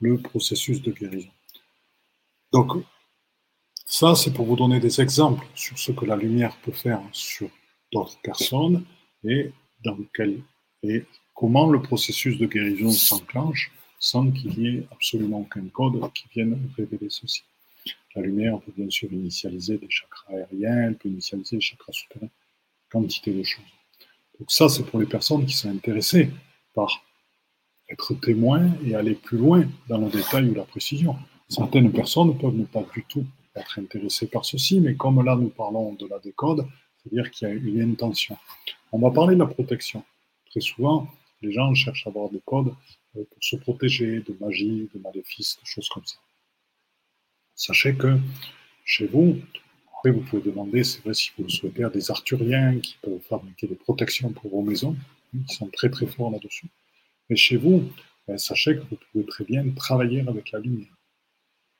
[0.00, 1.30] le processus de guérison.
[2.52, 2.84] Donc,
[3.84, 7.48] ça, c'est pour vous donner des exemples sur ce que la lumière peut faire sur
[7.92, 8.84] d'autres personnes
[9.24, 9.52] et,
[11.34, 16.70] comment le processus de guérison s'enclenche sans qu'il y ait absolument aucun code qui vienne
[16.76, 17.42] révéler ceci.
[18.14, 22.30] La lumière peut bien sûr initialiser des chakras aériens, elle peut initialiser des chakras souterrains,
[22.90, 23.64] quantité de choses.
[24.38, 26.30] Donc ça, c'est pour les personnes qui sont intéressées
[26.74, 27.04] par
[27.88, 31.16] être témoins et aller plus loin dans le détail ou la précision.
[31.48, 35.48] Certaines personnes peuvent ne pas du tout être intéressées par ceci, mais comme là nous
[35.48, 36.66] parlons de la décode,
[36.98, 38.36] c'est-à-dire qu'il y a une intention.
[38.92, 40.02] On va parler de la protection.
[40.50, 41.08] Très souvent,
[41.42, 42.74] les gens cherchent à avoir des codes
[43.16, 46.16] euh, pour se protéger de magie, de maléfices, de choses comme ça.
[47.54, 48.18] Sachez que
[48.84, 49.38] chez vous,
[49.96, 53.20] après vous pouvez demander, c'est vrai si vous le souhaitez, à des arthuriens qui peuvent
[53.20, 54.96] fabriquer des protections pour vos maisons,
[55.48, 56.66] qui sont très très forts là-dessus.
[57.28, 57.82] Mais chez vous,
[58.28, 60.94] ben, sachez que vous pouvez très bien travailler avec la lumière.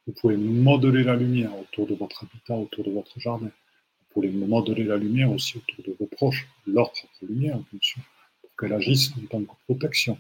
[0.07, 3.47] Vous pouvez modeler la lumière autour de votre habitat, autour de votre jardin.
[3.47, 8.03] Vous pouvez modeler la lumière aussi autour de vos proches, leur propre lumière, bien sûr,
[8.41, 10.17] pour qu'elle agisse en tant que protection,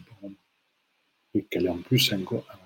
[1.34, 2.22] Et qu'elle ait en plus un,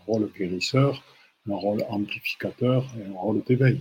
[0.07, 1.03] rôle guérisseur,
[1.49, 3.81] un rôle amplificateur et un rôle d'éveil.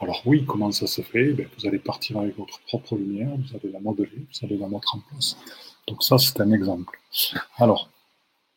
[0.00, 1.32] Alors oui, comment ça se fait?
[1.32, 4.68] Ben, Vous allez partir avec votre propre lumière, vous allez la modeler, vous allez la
[4.68, 5.36] mettre en place.
[5.86, 6.98] Donc ça, c'est un exemple.
[7.58, 7.90] Alors,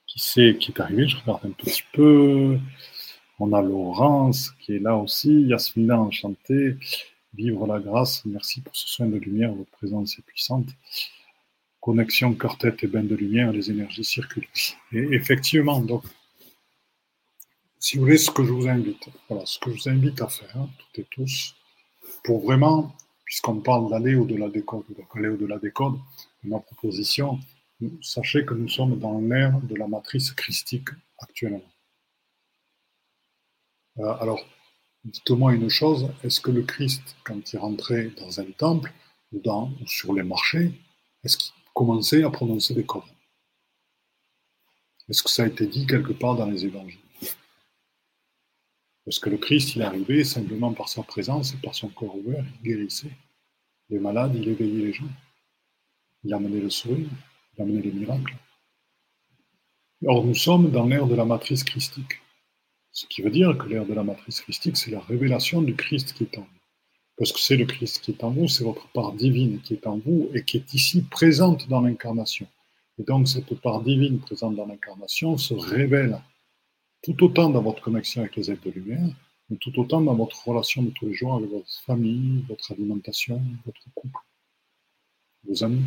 [0.08, 1.08] qui c'est qui est arrivé?
[1.08, 2.58] Je regarde un petit peu.
[3.40, 5.42] On a Laurence qui est là aussi.
[5.44, 6.78] Yasmina, enchantée.
[7.34, 8.24] Vivre la grâce.
[8.26, 9.54] Merci pour ce soin de lumière.
[9.54, 10.68] Votre présence est puissante.
[11.82, 13.52] Connexion cœur-tête et bain de lumière.
[13.52, 14.48] Les énergies circulent.
[14.92, 16.04] Et effectivement, donc,
[17.80, 20.28] si vous voulez, ce que je vous invite, voilà, ce que je vous invite à
[20.28, 21.56] faire, hein, toutes et tous,
[22.24, 25.98] pour vraiment, puisqu'on parle d'aller au-delà des codes, donc aller au-delà des codes,
[26.44, 27.40] ma proposition,
[28.02, 31.64] sachez que nous sommes dans l'ère de la matrice christique actuellement.
[34.00, 34.46] Euh, alors,
[35.04, 38.92] dites-moi une chose, est-ce que le Christ, quand il rentrait dans un temple
[39.32, 40.72] ou, dans, ou sur les marchés,
[41.24, 43.04] est-ce qu'il commençait à prononcer des codes?
[45.10, 47.07] Est-ce que ça a été dit quelque part dans les évangiles?
[49.08, 52.44] Parce que le Christ, il arrivé simplement par sa présence et par son corps ouvert,
[52.56, 53.16] il guérissait
[53.90, 55.08] les malades, il éveillait les gens.
[56.26, 57.08] Il a amené le sourire,
[57.56, 58.36] il a amené les miracles.
[60.06, 62.20] Or, nous sommes dans l'ère de la matrice christique.
[62.92, 66.12] Ce qui veut dire que l'ère de la matrice christique, c'est la révélation du Christ
[66.12, 66.60] qui est en vous.
[67.18, 69.88] Parce que c'est le Christ qui est en vous, c'est votre part divine qui est
[69.88, 72.48] en vous et qui est ici présente dans l'incarnation.
[73.00, 76.20] Et donc, cette part divine présente dans l'incarnation se révèle
[77.04, 79.10] tout autant dans votre connexion avec les êtres de lumière,
[79.50, 83.42] mais tout autant dans votre relation de tous les jours avec votre famille, votre alimentation,
[83.66, 84.20] votre couple,
[85.48, 85.86] vos amis.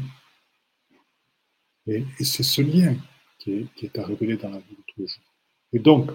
[1.86, 2.96] Et, c'est ce lien
[3.38, 5.24] qui est, à révéler dans la vie de tous les jours.
[5.72, 6.10] Et donc,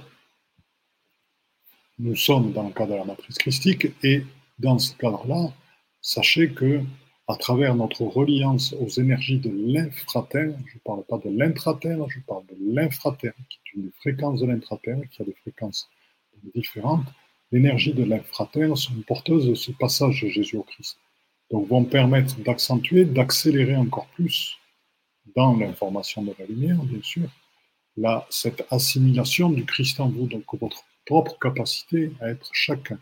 [1.99, 4.23] nous sommes dans le cadre de la matrice christique, et
[4.59, 5.53] dans ce cadre-là,
[6.01, 6.81] sachez que
[7.27, 12.19] à travers notre reliance aux énergies de l'infraterre, je ne parle pas de l'intraterre, je
[12.19, 15.89] parle de l'infraterre, qui est une fréquence de l'intraterre, qui a des fréquences
[16.53, 17.07] différentes,
[17.51, 20.97] l'énergie de l'infraterre sont porteuses de ce passage de Jésus au Christ.
[21.49, 24.57] Donc vont permettre d'accentuer, d'accélérer encore plus
[25.35, 27.29] dans l'information de la lumière, bien sûr,
[27.97, 32.99] là, cette assimilation du Christ en vous, donc votre propre capacité à être chacun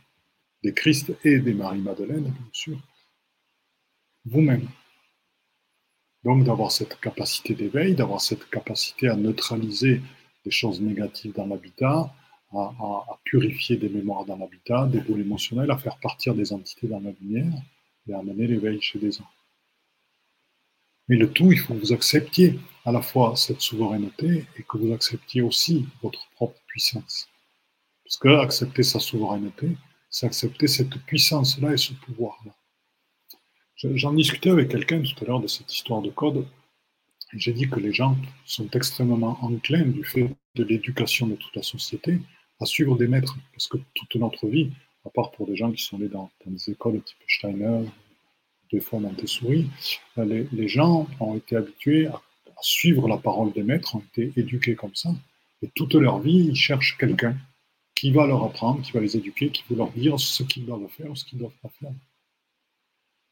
[0.63, 2.77] des Christ et des Marie-Madeleine, bien sûr,
[4.25, 4.67] vous-même.
[6.23, 10.01] Donc d'avoir cette capacité d'éveil, d'avoir cette capacité à neutraliser
[10.45, 12.13] les choses négatives dans l'habitat,
[12.55, 16.99] à, purifier des mémoires dans l'habitat, des boules émotionnels, à faire partir des entités dans
[16.99, 17.53] la lumière
[18.07, 19.29] et à amener l'éveil chez des gens.
[21.07, 24.77] Mais le tout, il faut que vous acceptiez à la fois cette souveraineté et que
[24.77, 27.27] vous acceptiez aussi votre propre puissance.
[28.05, 29.75] Parce que accepter sa souveraineté,
[30.09, 32.53] c'est accepter cette puissance-là et ce pouvoir-là.
[33.83, 36.45] J'en discutais avec quelqu'un tout à l'heure de cette histoire de code.
[37.33, 38.15] J'ai dit que les gens
[38.45, 42.19] sont extrêmement enclins du fait de l'éducation de toute la société
[42.61, 43.37] à suivre des maîtres.
[43.51, 44.71] Parce que toute notre vie,
[45.05, 47.81] à part pour des gens qui sont allés dans, des écoles type Steiner,
[48.71, 49.69] des fois Montessori,
[50.15, 52.21] les, les gens ont été habitués à,
[52.61, 55.09] suivre la parole des maîtres, ont été éduqués comme ça.
[55.61, 57.35] Et toute leur vie, ils cherchent quelqu'un
[57.95, 60.87] qui va leur apprendre, qui va les éduquer, qui va leur dire ce qu'ils doivent
[60.87, 61.91] faire, ce qu'ils ne doivent pas faire.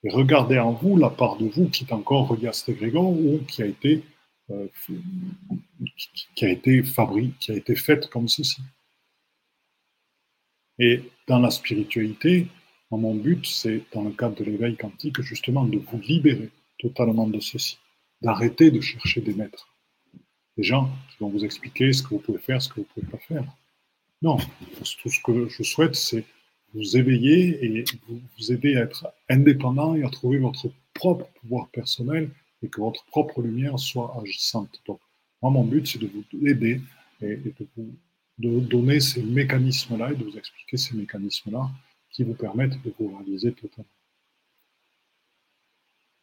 [0.03, 3.61] Et regardez en vous la part de vous qui est encore reliée Grégor ou qui
[3.61, 4.03] a été,
[4.49, 4.67] euh,
[6.35, 8.61] qui a été fabriquée, qui a été faite comme ceci.
[10.79, 12.47] Et dans la spiritualité,
[12.97, 17.39] mon but, c'est, dans le cadre de l'éveil quantique, justement, de vous libérer totalement de
[17.39, 17.77] ceci,
[18.21, 19.67] d'arrêter de chercher des maîtres.
[20.57, 22.85] Des gens qui vont vous expliquer ce que vous pouvez faire, ce que vous ne
[22.87, 23.45] pouvez pas faire.
[24.21, 26.25] Non, tout ce que je souhaite, c'est
[26.73, 32.29] vous éveiller et vous, aider à être indépendant et à trouver votre propre pouvoir personnel
[32.63, 34.81] et que votre propre lumière soit agissante.
[34.85, 34.99] Donc,
[35.41, 36.81] moi, mon but, c'est de vous aider
[37.21, 37.93] et, de vous
[38.37, 41.69] de donner ces mécanismes-là et de vous expliquer ces mécanismes-là
[42.09, 43.85] qui vous permettent de vous réaliser totalement.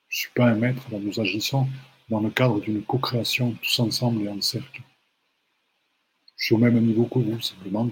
[0.08, 1.68] Je ne suis pas un maître, nous agissons
[2.08, 4.82] dans le cadre d'une co-création tous ensemble et en cercle.
[6.36, 7.90] Je suis au même niveau que vous, simplement.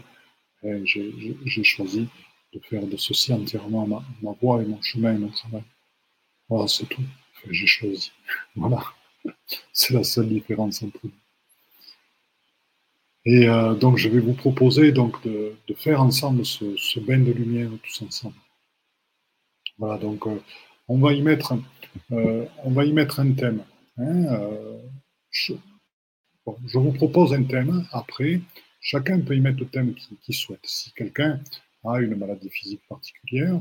[0.62, 2.08] J'ai choisi
[2.56, 5.64] de faire de ceci entièrement ma, voie et mon chemin et mon travail.
[6.48, 7.02] Voilà, c'est tout.
[7.50, 8.12] J'ai choisi.
[8.56, 8.82] Voilà.
[9.72, 11.12] C'est la seule différence entre nous.
[13.24, 17.70] Et euh, donc, je vais vous proposer donc de, faire ensemble ce, bain de lumière
[17.82, 18.36] tous ensemble.
[19.78, 20.40] Voilà, donc euh,
[20.88, 21.58] on va y mettre,
[22.12, 23.64] euh, on va y mettre un thème.
[23.98, 24.24] Hein,
[25.30, 25.54] je,
[26.74, 27.84] vous propose un thème.
[27.90, 28.40] Après,
[28.80, 30.64] chacun peut y mettre le thème qu'il souhaite.
[30.64, 31.40] Si quelqu'un
[31.88, 33.60] a une maladie physique particulière,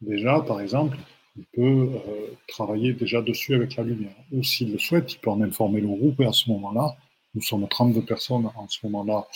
[0.00, 0.96] déjà, par exemple,
[1.36, 1.88] il peut
[2.48, 4.16] travailler déjà dessus avec la lumière.
[4.32, 6.96] Ou s'il le souhaite, il peut en informer le groupe et à ce moment-là,
[7.34, 9.26] nous sommes 32 personnes en ce moment-là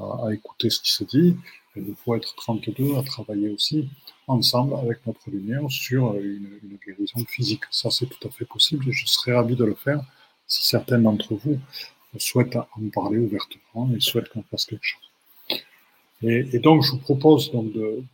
[0.00, 1.36] à, écouter ce qui se dit,
[1.76, 3.88] et il faut être 32 à travailler aussi
[4.26, 7.62] ensemble avec notre lumière sur une, guérison physique.
[7.70, 10.02] Ça, c'est tout à fait possible et je serais ravi de le faire
[10.46, 11.58] si certains d'entre vous
[12.18, 15.11] souhaitent en parler ouvertement et souhaitent qu'on fasse quelque chose.
[16.24, 18.04] Et, donc, je vous propose donc de,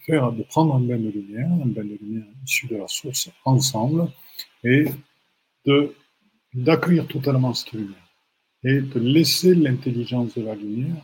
[0.00, 3.30] faire, de prendre un bain de lumière, un bain de lumière issu de la source
[3.44, 4.08] ensemble
[4.64, 4.86] et
[6.54, 8.08] d'accueillir totalement cette lumière.
[8.64, 10.96] Et de laisser l'intelligence de la lumière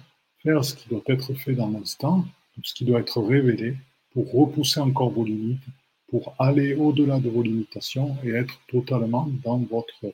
[0.42, 2.24] faire ce qui doit être fait dans l'instant,
[2.62, 3.76] ce qui doit être révélé
[4.12, 5.62] pour repousser encore vos limites,
[6.08, 10.04] pour aller au-delà de vos limitations et être totalement dans votre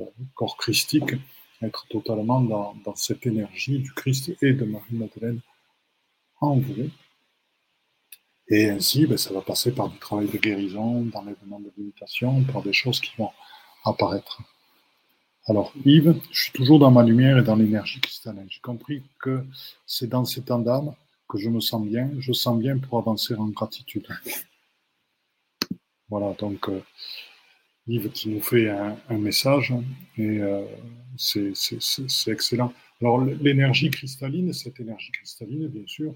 [0.00, 0.04] euh,
[0.34, 1.14] corps christique,
[1.62, 5.40] être totalement dans, cette énergie du Christ et de Marie-Madeleine
[6.40, 6.90] en vous.
[8.48, 12.62] Et ainsi, ben, ça va passer par du travail de guérison, d'enlèvement de limitations, par
[12.62, 13.30] des choses qui vont
[13.84, 14.40] apparaître.
[15.48, 18.46] Alors, Yves, je suis toujours dans ma lumière et dans l'énergie cristalline.
[18.48, 19.44] J'ai compris que
[19.86, 20.96] c'est dans cet temps
[21.28, 22.10] que je me sens bien.
[22.18, 24.06] Je sens bien pour avancer en gratitude.
[26.08, 26.82] Voilà, donc euh,
[27.88, 29.72] Yves qui nous fait un, message
[30.18, 30.64] et euh,
[31.16, 31.52] c'est
[32.26, 32.72] excellent.
[33.00, 36.14] Alors, l'énergie cristalline, cette énergie cristalline, bien sûr,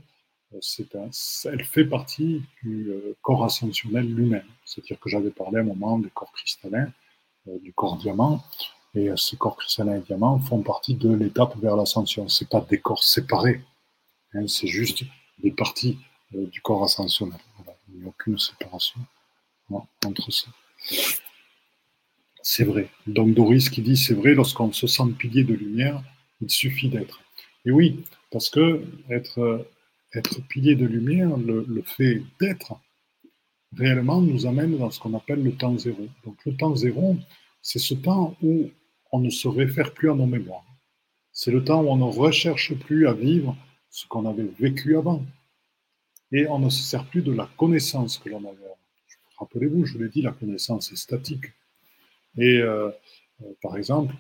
[0.55, 2.91] euh, elle fait partie du
[3.23, 4.47] corps ascensionnel lui-même.
[4.65, 6.91] C'est-à-dire que j'avais parlé à un moment des corps cristallins,
[7.47, 8.43] du corps diamant.
[8.95, 12.29] Et euh, ces corps cristallins et diamants font partie de l'étape vers l'ascension.
[12.29, 13.63] Ce pas des corps séparés,
[14.35, 15.05] hein, c'est juste
[15.39, 15.99] des parties
[16.35, 17.39] euh, du corps ascensionnel.
[17.89, 19.01] Il n'y a aucune séparation
[20.05, 20.49] entre ça.
[22.43, 22.89] C'est vrai.
[23.07, 26.03] Donc Doris qui dit c'est vrai, lorsqu'on se sent pilier de lumière,
[26.41, 27.21] il suffit d'être.
[27.65, 29.67] Et oui, parce que être,
[30.15, 32.81] être pilier de lumière, le, fait d'être,
[33.77, 36.09] réellement nous amène dans ce qu'on appelle le temps zéro.
[36.25, 37.17] Donc le temps zéro,
[37.63, 38.71] c'est ce temps où
[39.13, 40.65] on ne se réfère plus à nos mémoires.
[41.33, 43.57] C'est le temps où on ne recherche plus à vivre
[43.91, 45.25] ce qu'on avait vécu avant.
[46.33, 48.57] Et on ne se sert plus de la connaissance que l'on avait.
[49.39, 51.47] Rappelez-vous, je vous l'ai dit, la connaissance est statique.
[52.37, 52.91] Et euh,
[53.43, 54.15] euh, par exemple,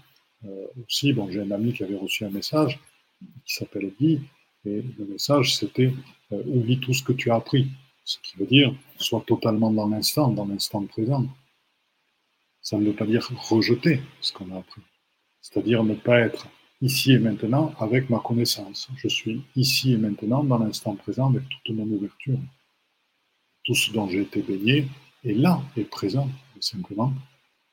[0.44, 2.78] euh, aussi, bon, j'ai un ami qui avait reçu un message
[3.44, 4.20] qui s'appelle Guy,
[4.64, 5.92] et le message c'était
[6.30, 7.68] oublie tout ce que tu as appris.
[8.04, 11.26] Ce qui veut dire sois totalement dans l'instant, dans l'instant présent.
[12.62, 14.82] Ça ne veut pas dire rejeter ce qu'on a appris.
[15.40, 16.48] C'est-à-dire ne pas être
[16.82, 18.88] ici et maintenant avec ma connaissance.
[18.96, 22.38] Je suis ici et maintenant dans l'instant présent avec toute mon ouverture.
[23.64, 24.88] Tout ce dont j'ai été baigné
[25.24, 26.28] est là, est présent,
[26.60, 27.12] simplement.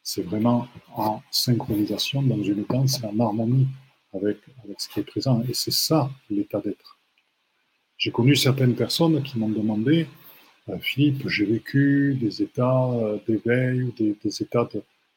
[0.09, 3.67] C'est vraiment en synchronisation, dans une danse, en harmonie
[4.13, 5.43] avec, avec ce qui est présent.
[5.49, 6.97] Et c'est ça l'état d'être.
[7.97, 10.07] J'ai connu certaines personnes qui m'ont demandé
[10.69, 14.69] euh, Philippe, j'ai vécu des états euh, d'éveil ou des, états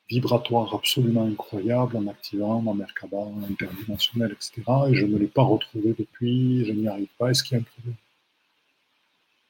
[0.09, 4.63] vibratoires absolument incroyables en activant ma Merkaba interdimensionnelle, etc.
[4.91, 7.31] Et je ne l'ai pas retrouvé depuis, je n'y arrive pas.
[7.31, 7.95] Est-ce qu'il y a un problème?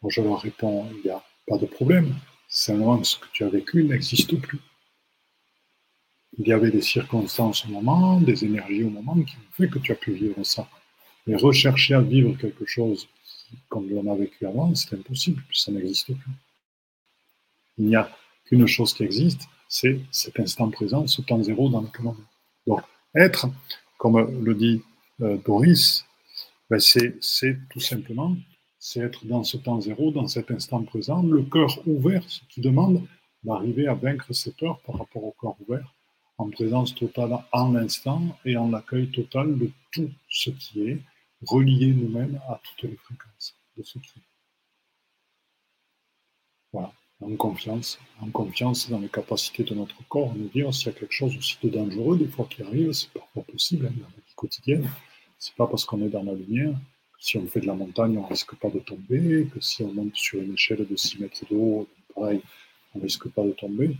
[0.06, 2.14] Je leur réponds il n'y a pas de problème.
[2.46, 4.58] Simplement, ce que tu as vécu n'existe plus.
[6.38, 9.78] Il y avait des circonstances au moment, des énergies au moment qui ont fait que
[9.78, 10.68] tu as pu vivre ça.
[11.26, 13.08] Mais rechercher à vivre quelque chose
[13.68, 16.32] comme l'on a vécu avant, c'est impossible, ça n'existe plus.
[17.78, 18.10] Il n'y a
[18.44, 22.16] qu'une chose qui existe, c'est cet instant présent, ce temps zéro dans lequel on.
[22.66, 22.82] Donc,
[23.14, 23.48] être,
[23.98, 24.82] comme le dit
[25.20, 26.04] euh, Doris,
[26.68, 28.36] ben c'est tout simplement
[28.96, 33.02] être dans ce temps zéro, dans cet instant présent, le cœur ouvert, ce qui demande
[33.42, 35.94] d'arriver à vaincre ses peurs par rapport au cœur ouvert,
[36.40, 40.98] en présence totale en l'instant et en l'accueil total de tout ce qui est,
[41.46, 44.22] relié nous-mêmes à toutes les fréquences de ce qui est.
[46.72, 50.90] Voilà, en confiance, en confiance dans les capacités de notre corps, nous dire s'il y
[50.90, 54.08] a quelque chose aussi de dangereux, des fois qui arrive, c'est parfois possible hein, dans
[54.08, 54.88] la vie quotidienne.
[55.38, 56.74] C'est pas parce qu'on est dans la lumière
[57.20, 59.92] si on fait de la montagne, on ne risque pas de tomber, que si on
[59.92, 62.40] monte sur une échelle de 6 mètres de haut, pareil,
[62.94, 63.94] on ne risque pas de tomber.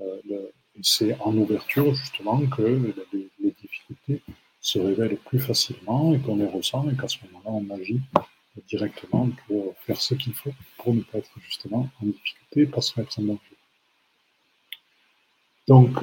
[0.00, 0.20] Euh,
[0.82, 2.62] c'est en ouverture, justement, que
[3.12, 4.22] les, difficultés
[4.60, 8.00] se révèlent plus facilement et qu'on les ressent et qu'à ce moment-là, on agit
[8.68, 12.98] directement pour faire ce qu'il faut pour ne pas être justement en difficulté, pas se
[12.98, 13.40] mettre en danger.
[15.68, 15.98] Donc,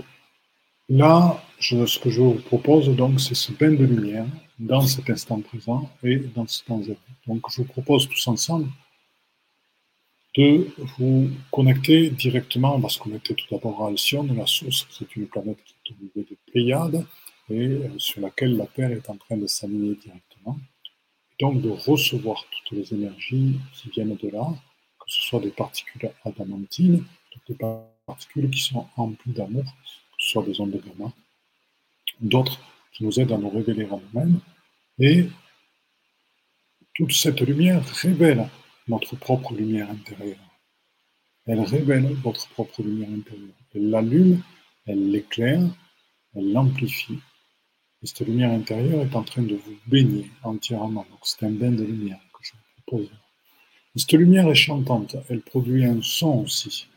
[0.89, 4.25] là, ce que je vous propose, donc, c'est ce bain de lumière
[4.59, 6.99] dans cet instant présent et dans ce temps zéro.
[7.27, 8.67] Donc, je vous propose tous ensemble
[10.35, 10.67] de
[10.97, 12.75] vous connecter directement.
[12.75, 15.93] On va se connecter tout d'abord à Alcyone, la source, qui est une planète qui
[15.93, 17.05] est au des Pléiades
[17.49, 20.57] et euh, sur laquelle la Terre est en train de s'aligner directement.
[21.39, 24.47] Donc, de recevoir toutes les énergies qui viennent de là,
[24.99, 27.03] que ce soit des particules adamantines,
[27.47, 27.57] des
[28.05, 31.11] particules qui sont emplies d'amour, que ce soit des ondes de gamma,
[32.21, 32.59] d'autres
[32.93, 34.39] qui nous aident à nous révéler à nous-mêmes.
[34.99, 35.27] Et
[36.93, 38.47] toute cette lumière révèle
[38.87, 40.37] notre propre lumière intérieure.
[41.45, 43.55] Elle révèle votre propre lumière intérieure.
[43.73, 44.41] Elle l'allume,
[44.85, 45.63] elle l'éclaire,
[46.35, 47.19] elle l'amplifie.
[48.01, 51.05] Et cette lumière intérieure est en train de vous baigner entièrement.
[51.09, 53.11] Donc c'est un bain de lumière que je vous propose.
[53.95, 56.87] Et cette lumière est chantante, elle produit un son aussi.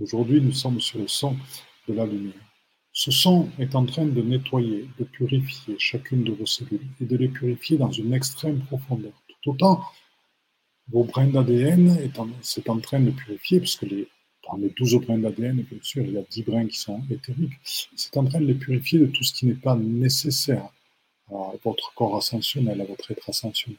[0.00, 1.36] Aujourd'hui, nous sommes sur le son
[1.88, 2.34] de la lumière.
[2.92, 7.16] Ce son est en train de nettoyer, de purifier chacune de vos cellules et de
[7.16, 9.12] les purifier dans une extrême profondeur.
[9.42, 9.82] Tout autant,
[10.90, 12.10] vos brins d'ADN
[12.42, 14.08] c'est en train de purifier, puisque les,
[14.48, 17.52] dans les 12 brins d'ADN, bien sûr, il y a 10 brins qui sont éthériques,
[17.62, 20.68] c'est en train de les purifier de tout ce qui n'est pas nécessaire
[21.30, 23.78] à votre corps ascensionnel, à votre être ascensionnel.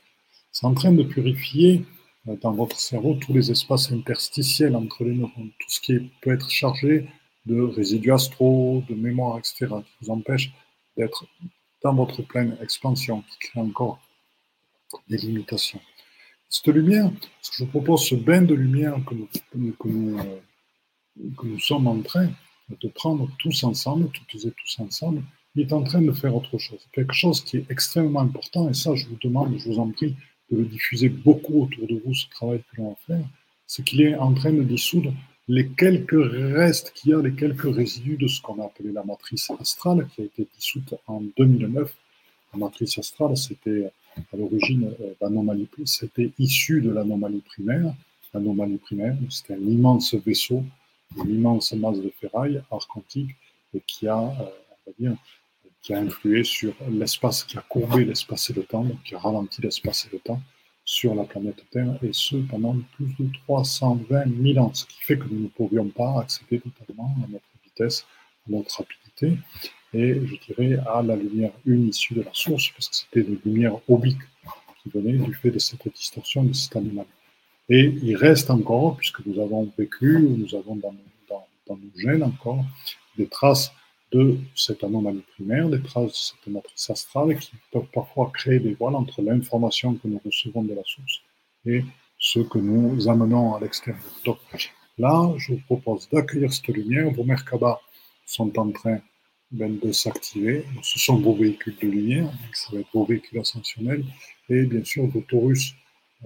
[0.51, 1.85] C'est en train de purifier
[2.27, 6.31] euh, dans votre cerveau tous les espaces interstitiels entre les neurones, tout ce qui peut
[6.31, 7.07] être chargé
[7.45, 10.51] de résidus astraux, de mémoire, etc., qui vous empêche
[10.97, 11.25] d'être
[11.83, 13.99] dans votre pleine expansion, qui crée encore
[15.07, 15.79] des limitations.
[16.49, 17.11] Cette lumière,
[17.53, 20.39] je vous propose ce bain de lumière que que euh,
[21.37, 22.29] que nous sommes en train
[22.69, 25.21] de prendre tous ensemble, toutes et tous ensemble,
[25.55, 26.79] il est en train de faire autre chose.
[26.91, 30.15] Quelque chose qui est extrêmement important, et ça, je vous demande, je vous en prie,
[30.51, 33.25] de le diffuser beaucoup autour de vous, ce travail que l'on va faire,
[33.67, 35.13] c'est qu'il est en train de dissoudre
[35.47, 36.23] les quelques
[36.61, 40.07] restes qu'il y a, les quelques résidus de ce qu'on a appelé la matrice astrale,
[40.13, 41.93] qui a été dissoute en 2009.
[42.53, 43.91] La matrice astrale, c'était
[44.33, 47.93] à l'origine euh, c'était issu de l'anomalie primaire.
[48.33, 50.63] L'anomalie primaire, c'était un immense vaisseau,
[51.17, 53.31] une immense masse de ferraille archontique,
[53.73, 55.17] et qui a, euh, on va dire,
[55.81, 59.19] qui a influé sur l'espace, qui a courbé l'espace et le temps, donc qui a
[59.19, 60.41] ralenti l'espace et le temps,
[60.85, 65.17] sur la planète Terre, et ce pendant plus de 320 000 ans, ce qui fait
[65.17, 68.05] que nous ne pouvions pas accéder totalement à notre vitesse,
[68.47, 69.37] à notre rapidité,
[69.93, 73.39] et je dirais à la lumière une issue de la source, parce que c'était une
[73.45, 74.21] lumière oblique
[74.83, 77.05] qui venait du fait de cette distorsion de cet animal.
[77.69, 80.93] Et il reste encore, puisque nous avons vécu, nous avons dans
[81.69, 82.63] nos gènes encore,
[83.17, 83.71] des traces
[84.11, 88.73] de cette anomalie primaire, des traces de cette matrice astrale qui peuvent parfois créer des
[88.73, 91.21] voiles entre l'information que nous recevons de la source
[91.65, 91.85] et
[92.17, 94.01] ce que nous amenons à l'extérieur.
[94.25, 94.39] Donc
[94.97, 97.11] là, je vous propose d'accueillir cette lumière.
[97.11, 97.79] Vos Merkaba
[98.25, 98.99] sont en train
[99.51, 100.65] ben, de s'activer.
[100.83, 104.05] Ce sont vos véhicules de lumière, donc ça va être vos véhicules ascensionnels.
[104.49, 105.73] Et bien sûr, vos taurus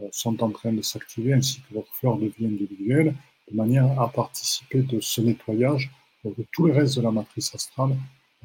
[0.01, 3.15] euh, sont en train de s'activer, ainsi que votre fleur de vie individuelle,
[3.49, 5.91] de manière à participer de ce nettoyage
[6.25, 7.95] de tous les restes de la matrice astrale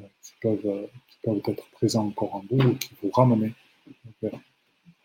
[0.00, 3.54] euh, qui, peuvent, euh, qui, peuvent, être présents encore en vous ou qui vous ramener
[4.22, 4.38] vers,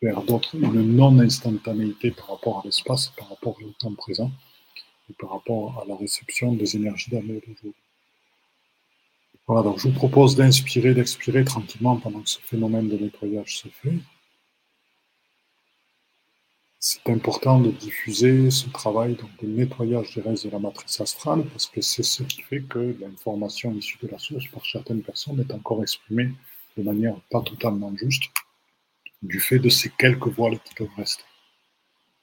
[0.02, 4.32] vers d'autres, une non-instantanéité par rapport à l'espace, par rapport au temps présent
[5.10, 7.83] et par rapport à la réception des énergies d'amour d'aujourd'hui.
[9.48, 13.68] Voilà, donc je vous propose d'inspirer, d'expirer tranquillement pendant que ce phénomène de nettoyage se
[13.68, 14.00] fait
[16.86, 21.68] c'est important de diffuser ce travail de nettoyage des restes de la matrice astrale parce
[21.68, 25.54] que c'est ce qui fait que l'information issue de la source par certaines personnes est
[25.54, 26.34] encore exprimée
[26.76, 28.26] de manière pas totalement juste
[29.22, 31.24] du fait de ces quelques voiles qui peuvent rester.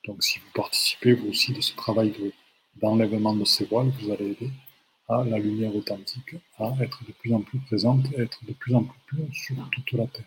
[0.05, 2.35] Donc si vous participez vous aussi de ce travail
[2.77, 4.51] d'enlèvement de, ces voiles, vous allez aider
[5.11, 8.75] à la lumière authentique à être de plus en plus présente, à être de plus
[8.75, 10.25] en plus pure sur toute la Terre.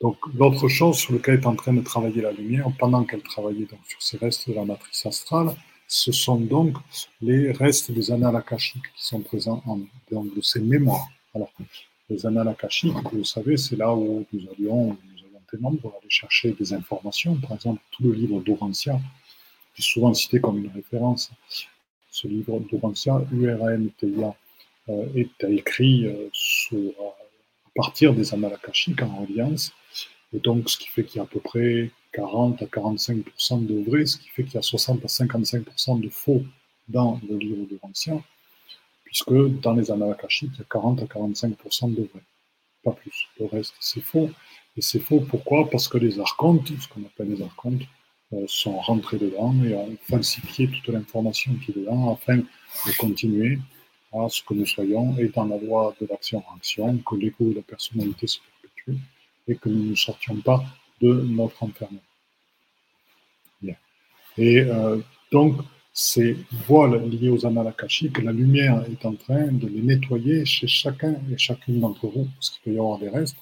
[0.00, 3.66] Donc, l'autre chose sur laquelle est en train de travailler la lumière, pendant qu'elle travaillait
[3.86, 5.54] sur ces restes de la matrice astrale,
[5.88, 6.76] ce sont donc
[7.20, 9.78] les restes des annales akashiques qui sont présents en
[10.10, 11.08] donc de ces mémoires.
[11.34, 11.50] Alors,
[12.08, 16.10] les annales akashiques, vous savez, c'est là où nous allions, nous avons été membres, aller
[16.10, 17.34] chercher des informations.
[17.36, 18.98] Par exemple, tout le livre d'Orantia,
[19.74, 21.30] qui est souvent cité comme une référence.
[22.10, 24.34] Ce livre d'Orantia, URAM-TIA,
[24.88, 26.28] euh, est écrit euh,
[26.72, 28.58] euh, à partir des annales
[29.02, 29.72] en reliance
[30.32, 33.82] et donc, ce qui fait qu'il y a à peu près 40 à 45% de
[33.90, 36.42] vrai, ce qui fait qu'il y a 60 à 55% de faux
[36.88, 38.22] dans le livre de l'Ancien,
[39.04, 42.22] puisque dans les annales il y a 40 à 45% de vrai,
[42.84, 43.26] pas plus.
[43.38, 44.30] Le reste, c'est faux.
[44.76, 45.68] Et c'est faux pourquoi?
[45.68, 47.82] Parce que les archontes, ce qu'on appelle les archontes,
[48.46, 53.58] sont rentrés dedans et ont falsifié toute l'information qui est dedans afin de continuer
[54.12, 57.62] à ce que nous soyons et dans la loi de l'action-action, que l'ego et la
[57.62, 59.02] personnalité se perpétuent
[59.48, 60.64] et que nous ne sortions pas
[61.00, 62.00] de notre enfermement.
[64.38, 64.98] Et euh,
[65.32, 65.60] donc,
[65.92, 70.66] ces voiles liés aux annales que la lumière est en train de les nettoyer chez
[70.66, 73.36] chacun et chacune d'entre vous, parce qu'il peut y avoir des restes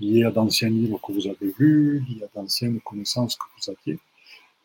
[0.00, 3.98] liés à d'anciens livres que vous avez vus, liés à d'anciennes connaissances que vous aviez.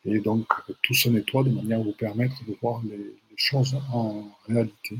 [0.06, 0.46] Et donc,
[0.82, 4.96] tout se nettoie de manière à vous permettre de voir les, choses en réalité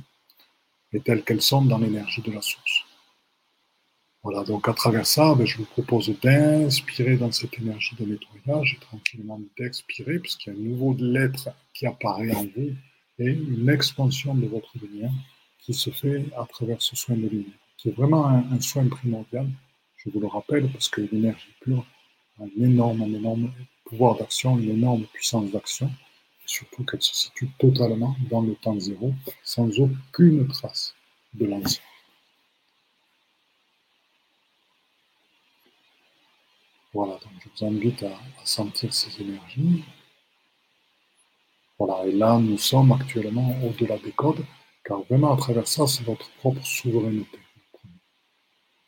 [0.92, 2.84] et telles qu'elles sont dans l'énergie de la source.
[4.22, 8.74] Voilà, donc à travers ça, ben, je vous propose d'inspirer dans cette énergie de nettoyage
[8.74, 12.74] et tranquillement d'expirer, puisqu'il y a un nouveau lettre qui apparaît en vous
[13.18, 15.12] et une expansion de votre lumière
[15.60, 19.48] qui se fait à travers ce soin de lumière, qui est vraiment un, soin primordial,
[19.96, 21.86] je vous le rappelle, parce que l'énergie pure
[22.38, 23.50] a un énorme, un énorme
[23.86, 25.90] pouvoir d'action, une énorme puissance d'action,
[26.44, 29.12] surtout qu'elle se situe totalement dans le temps zéro,
[29.42, 30.94] sans aucune trace
[31.34, 31.82] de l'ancien.
[36.92, 39.84] Voilà, donc je vous invite à, sentir ces énergies.
[41.78, 44.44] Voilà, et là, nous sommes actuellement au-delà des codes,
[44.82, 47.38] car vraiment à travers ça, c'est votre propre souveraineté.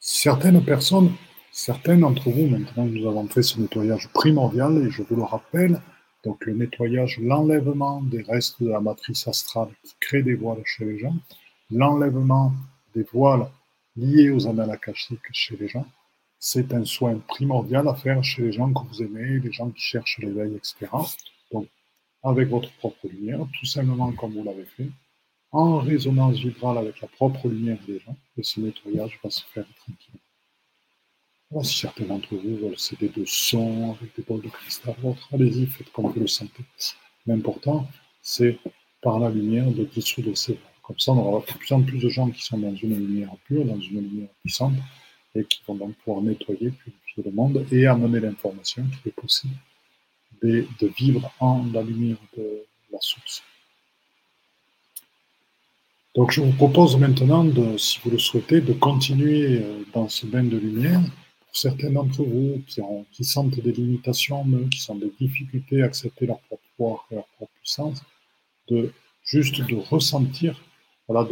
[0.01, 1.13] Certaines personnes,
[1.59, 5.83] certains d'entre vous, maintenant nous avons fait ce nettoyage primordial, et je vous le rappelle,
[6.25, 10.85] donc le nettoyage, l'enlèvement des restes de la matrice astrale qui crée des voiles chez
[10.85, 11.17] les gens,
[11.73, 12.53] l'enlèvement
[12.95, 13.49] des voiles
[13.97, 14.79] liés aux annales
[15.33, 15.87] chez les gens,
[16.39, 19.83] c'est un soin primordial à faire chez les gens que vous aimez, les gens qui
[19.83, 20.87] cherchent l'éveil, etc.
[21.51, 21.67] Donc,
[22.23, 24.91] avec votre propre lumière, tout simplement comme vous l'avez fait,
[25.51, 29.67] en résonance vibrale avec la propre lumière des gens, et ce nettoyage va se faire
[29.81, 30.18] tranquillement.
[31.51, 35.29] Alors, si certains d'entre vous veulent céder de son avec des bols de cristal autre,
[35.33, 36.63] allez-y, faites comme vous le sentez.
[37.27, 37.89] L'important,
[38.21, 38.59] c'est
[39.01, 40.59] par la lumière de dissoudre ces.
[40.83, 43.35] Comme ça, on aura de plus en plus de gens qui sont dans une lumière
[43.45, 44.75] pure, dans une lumière puissante,
[45.35, 49.55] et qui vont donc pouvoir nettoyer, purifier le monde et amener l'information qu'il est possible
[50.43, 53.43] de, de, vivre en la lumière de la source.
[56.15, 60.27] Donc je vous propose maintenant, de, si vous le souhaitez, de continuer euh, dans ce
[60.27, 61.01] bain de lumière.
[61.61, 66.63] Certains d'entre vous qui, sentent des limitations, qui ont des difficultés à accepter leur propre
[66.77, 68.01] pouvoir et leur propre puissance,
[68.69, 68.93] de
[69.25, 70.63] juste de ressentir,
[71.09, 71.27] par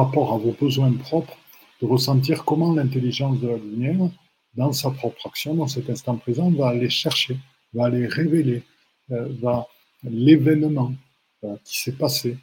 [0.00, 1.36] rapport à vos besoins propres,
[1.82, 4.08] de ressentir comment l'intelligence de la lumière,
[4.54, 7.36] dans sa propre action, dans cet instant présent, va aller chercher,
[7.74, 8.62] va aller révéler,
[9.10, 9.66] euh, va
[10.04, 10.92] l'événement
[11.42, 12.36] euh, qui s'est passé,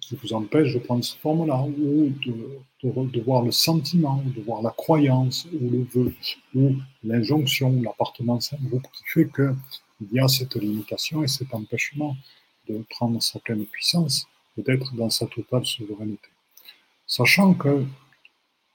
[0.00, 4.70] qui vous empêche de prendre cette forme-là, ou de, voir le sentiment, de voir la
[4.70, 6.14] croyance, ou le vœu,
[6.54, 11.54] ou l'injonction, l'appartenance à un groupe, qui fait qu'il y a cette limitation et cet
[11.54, 12.16] empêchement
[12.68, 14.26] de prendre sa pleine puissance
[14.58, 16.28] et d'être dans sa totale souveraineté.
[17.06, 17.86] Sachant que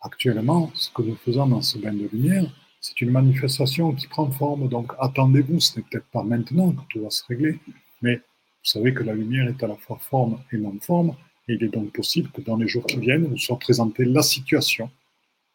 [0.01, 4.30] Actuellement, ce que nous faisons dans ce bain de lumière, c'est une manifestation qui prend
[4.32, 7.59] forme, donc attendez-vous, ce n'est peut-être pas maintenant que tout va se régler,
[8.01, 8.20] mais
[8.64, 11.16] vous savez que la lumière est à la fois forme et non-forme,
[11.47, 14.22] et il est donc possible que dans les jours qui viennent, vous soit présentée la
[14.22, 14.89] situation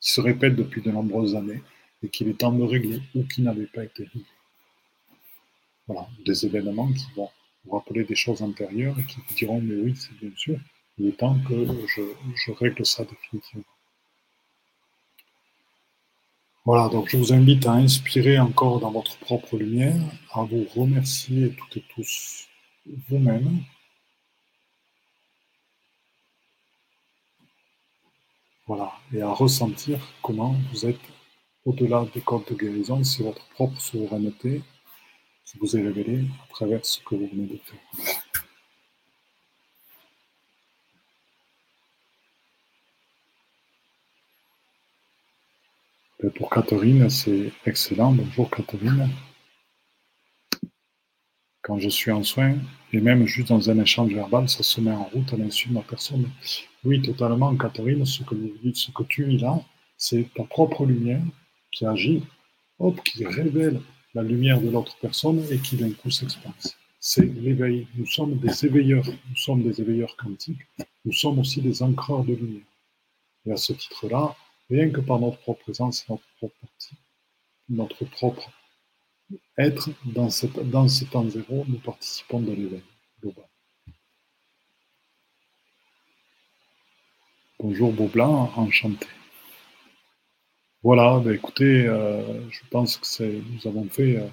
[0.00, 1.62] qui se répète depuis de nombreuses années
[2.02, 4.24] et qu'il est temps de régler ou qui n'avait pas été réglé.
[5.86, 7.30] Voilà, des événements qui vont
[7.64, 10.58] vous rappeler des choses antérieures et qui vous diront, mais oui, c'est bien sûr,
[10.98, 13.62] il est temps que je règle ça définitivement.
[16.64, 20.02] Voilà, donc je vous invite à inspirer encore dans votre propre lumière,
[20.32, 22.48] à vous remercier toutes et tous
[23.08, 23.62] vous-même.
[28.66, 31.00] Voilà, et à ressentir comment vous êtes
[31.64, 34.62] au-delà des codes de guérison, c'est votre propre souveraineté
[35.58, 37.80] vous est révélée à travers ce que vous venez de faire.
[46.24, 48.12] Et pour Catherine, c'est excellent.
[48.12, 49.08] Bonjour Catherine.
[51.66, 52.54] Quand je suis en soins,
[52.92, 55.74] et même juste dans un échange verbal, ça se met en route à l'insu de
[55.74, 56.30] ma personne.
[56.84, 58.36] Oui, totalement, Catherine, ce que,
[58.72, 59.60] ce que tu vis là,
[59.96, 61.24] c'est ta propre lumière
[61.72, 62.22] qui agit,
[62.78, 63.80] hop, qui révèle
[64.14, 66.76] la lumière de l'autre personne et qui d'un coup s'expanse.
[67.00, 67.88] C'est l'éveil.
[67.96, 69.06] Nous sommes des éveilleurs.
[69.28, 70.64] Nous sommes des éveilleurs quantiques.
[71.04, 72.70] Nous sommes aussi des ancreurs de lumière.
[73.44, 74.36] Et à ce titre-là,
[74.70, 76.94] rien que par notre propre présence, notre propre partie,
[77.68, 78.52] notre propre
[79.58, 80.46] être dans, ce
[81.04, 82.82] temps zéro, nous participons de l'éveil
[83.20, 83.46] global.
[87.58, 89.06] Bonjour Beaublanc, enchanté.
[90.82, 94.28] Voilà, ben écoutez, euh, je pense que nous avons fait, euh,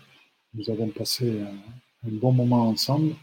[0.54, 3.16] nous avons passé un, bon moment ensemble.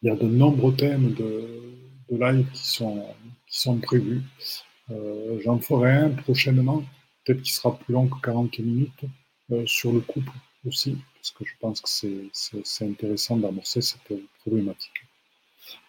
[0.00, 1.60] Il y a de nombreux thèmes de,
[2.08, 4.22] live qui sont, prévus.
[4.90, 6.82] Euh, j'en ferai un prochainement,
[7.24, 9.04] peut-être qu'il sera plus long que 40 minutes,
[9.66, 10.32] sur le couple
[10.66, 11.88] aussi, parce que je pense que
[12.32, 15.06] c'est intéressant d'amorcer cette problématique.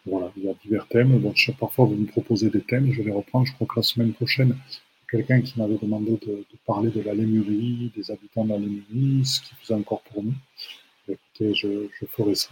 [0.05, 1.17] Voilà, il y a divers thèmes.
[1.19, 3.45] Bon, parfois, vous me proposez des thèmes, je les reprends.
[3.45, 4.57] Je crois que la semaine prochaine,
[5.09, 9.41] quelqu'un qui m'avait demandé de, parler de la Lémurie, des habitants de la Lémurie, ce
[9.41, 10.33] qui faisait encore pour nous.
[11.07, 12.49] Écoutez, je, ferai ça.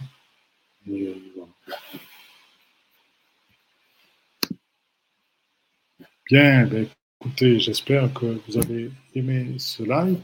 [6.30, 6.86] Bien, ben,
[7.20, 10.18] écoutez, j'espère que vous avez aimé ce live.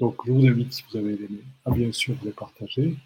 [0.00, 2.96] Donc, je vous invite, si vous avez aimé, à bien sûr les partager.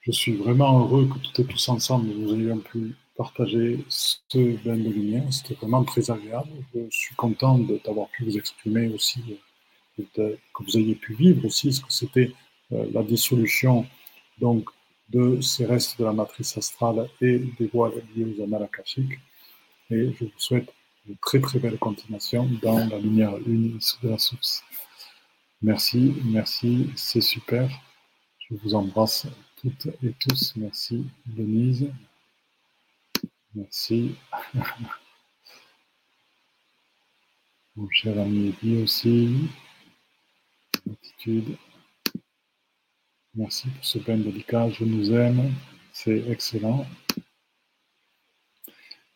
[0.00, 4.76] Je suis vraiment heureux que toutes et tous ensemble, nous ayons pu partager ce bain
[4.76, 5.30] de lumière.
[5.30, 6.48] C'était vraiment très agréable.
[6.74, 9.22] Je suis content d'avoir pu vous exprimer aussi,
[9.98, 12.32] que vous ayez pu vivre aussi ce que c'était
[12.72, 13.86] euh, la dissolution
[14.40, 14.70] donc,
[15.10, 18.68] de ces restes de la matrice astrale et des voiles liées aux annales
[19.90, 20.72] Et je vous souhaite
[21.06, 24.64] une très très belle continuation dans la lumière unie de la source.
[25.64, 27.70] Merci, merci, c'est super.
[28.38, 30.52] Je vous embrasse toutes et tous.
[30.56, 31.90] Merci, Denise.
[33.54, 34.14] Merci.
[37.76, 39.48] Mon cher ami Eddie aussi.
[43.34, 44.68] Merci pour ce bain délicat.
[44.68, 45.50] Je nous aime.
[45.94, 46.84] C'est excellent.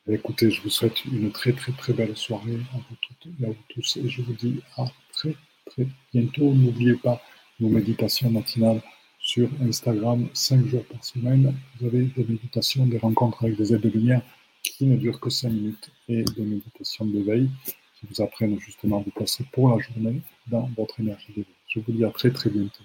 [0.08, 3.48] Écoutez, je vous souhaite une très très très belle soirée à vous toutes et à
[3.48, 3.98] vous tous.
[3.98, 5.36] Et je vous dis à très
[5.68, 6.52] très bientôt.
[6.52, 7.20] N'oubliez pas
[7.60, 8.82] nos méditations matinales
[9.18, 11.54] sur Instagram, 5 jours par semaine.
[11.78, 14.22] Vous avez des méditations, des rencontres avec des aides de lumière
[14.62, 17.48] qui ne durent que 5 minutes et des méditations d'éveil
[17.98, 21.54] qui vous apprennent justement à vous placer pour la journée dans votre énergie d'éveil.
[21.66, 22.84] Je vous dis à très très bientôt.